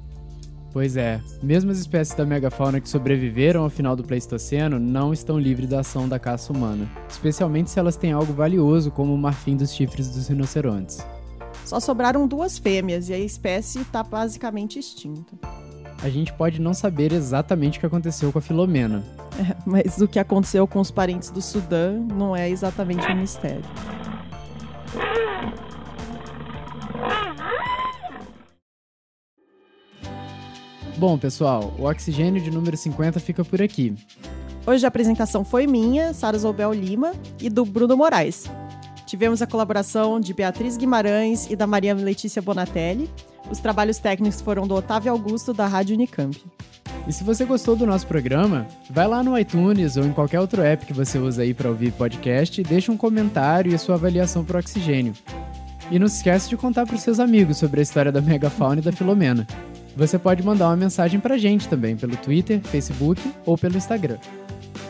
Pois 0.72 0.96
é, 0.96 1.20
mesmo 1.42 1.70
as 1.70 1.78
espécies 1.78 2.16
da 2.16 2.24
megafauna 2.24 2.80
que 2.80 2.88
sobreviveram 2.88 3.64
ao 3.64 3.68
final 3.68 3.94
do 3.94 4.02
Pleistoceno 4.02 4.78
não 4.78 5.12
estão 5.12 5.38
livres 5.38 5.68
da 5.68 5.80
ação 5.80 6.08
da 6.08 6.18
caça 6.18 6.50
humana, 6.50 6.90
especialmente 7.10 7.70
se 7.70 7.78
elas 7.78 7.96
têm 7.96 8.12
algo 8.12 8.32
valioso 8.32 8.90
como 8.90 9.12
o 9.12 9.18
marfim 9.18 9.54
dos 9.54 9.74
chifres 9.74 10.08
dos 10.08 10.28
rinocerontes. 10.28 11.04
Só 11.66 11.78
sobraram 11.78 12.26
duas 12.26 12.56
fêmeas 12.56 13.10
e 13.10 13.12
a 13.12 13.18
espécie 13.18 13.80
está 13.80 14.02
basicamente 14.02 14.78
extinta. 14.78 15.36
A 16.02 16.08
gente 16.08 16.32
pode 16.32 16.60
não 16.60 16.74
saber 16.74 17.12
exatamente 17.12 17.78
o 17.78 17.80
que 17.80 17.86
aconteceu 17.86 18.32
com 18.32 18.38
a 18.38 18.42
Filomena. 18.42 19.04
É, 19.38 19.56
mas 19.64 19.98
o 19.98 20.08
que 20.08 20.18
aconteceu 20.18 20.66
com 20.66 20.80
os 20.80 20.90
parentes 20.90 21.30
do 21.30 21.40
Sudã 21.40 21.92
não 21.92 22.34
é 22.34 22.50
exatamente 22.50 23.06
um 23.06 23.16
mistério. 23.16 23.62
Bom, 30.98 31.16
pessoal, 31.16 31.72
o 31.78 31.84
Oxigênio 31.84 32.42
de 32.42 32.50
número 32.50 32.76
50 32.76 33.20
fica 33.20 33.44
por 33.44 33.62
aqui. 33.62 33.94
Hoje 34.66 34.84
a 34.84 34.88
apresentação 34.88 35.44
foi 35.44 35.68
minha, 35.68 36.12
Sara 36.12 36.38
Zobel 36.38 36.72
Lima, 36.72 37.12
e 37.40 37.48
do 37.48 37.64
Bruno 37.64 37.96
Moraes. 37.96 38.50
Tivemos 39.06 39.40
a 39.40 39.46
colaboração 39.46 40.18
de 40.18 40.34
Beatriz 40.34 40.76
Guimarães 40.76 41.48
e 41.48 41.54
da 41.54 41.66
Maria 41.66 41.94
Letícia 41.94 42.42
Bonatelli. 42.42 43.08
Os 43.52 43.60
trabalhos 43.60 43.98
técnicos 43.98 44.40
foram 44.40 44.66
do 44.66 44.74
Otávio 44.74 45.12
Augusto, 45.12 45.52
da 45.52 45.66
Rádio 45.66 45.94
Unicamp. 45.94 46.42
E 47.06 47.12
se 47.12 47.22
você 47.22 47.44
gostou 47.44 47.76
do 47.76 47.86
nosso 47.86 48.06
programa, 48.06 48.66
vai 48.88 49.06
lá 49.06 49.22
no 49.22 49.38
iTunes 49.38 49.98
ou 49.98 50.04
em 50.04 50.12
qualquer 50.12 50.40
outro 50.40 50.62
app 50.62 50.86
que 50.86 50.92
você 50.94 51.18
usa 51.18 51.42
aí 51.42 51.52
para 51.52 51.68
ouvir 51.68 51.92
podcast 51.92 52.58
e 52.58 52.64
deixa 52.64 52.90
um 52.90 52.96
comentário 52.96 53.70
e 53.70 53.74
a 53.74 53.78
sua 53.78 53.96
avaliação 53.96 54.42
para 54.42 54.56
o 54.56 54.60
Oxigênio. 54.60 55.12
E 55.90 55.98
não 55.98 56.08
se 56.08 56.16
esquece 56.16 56.48
de 56.48 56.56
contar 56.56 56.86
para 56.86 56.96
os 56.96 57.02
seus 57.02 57.20
amigos 57.20 57.58
sobre 57.58 57.80
a 57.80 57.82
história 57.82 58.10
da 58.10 58.22
megafauna 58.22 58.80
e 58.80 58.84
da 58.84 58.90
Filomena. 58.90 59.46
Você 59.94 60.18
pode 60.18 60.42
mandar 60.42 60.68
uma 60.68 60.76
mensagem 60.76 61.20
pra 61.20 61.36
gente 61.36 61.68
também 61.68 61.94
pelo 61.94 62.16
Twitter, 62.16 62.58
Facebook 62.62 63.20
ou 63.44 63.58
pelo 63.58 63.76
Instagram. 63.76 64.16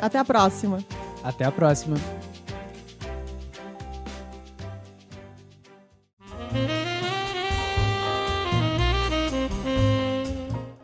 Até 0.00 0.20
a 0.20 0.24
próxima. 0.24 0.78
Até 1.24 1.44
a 1.44 1.50
próxima. 1.50 1.96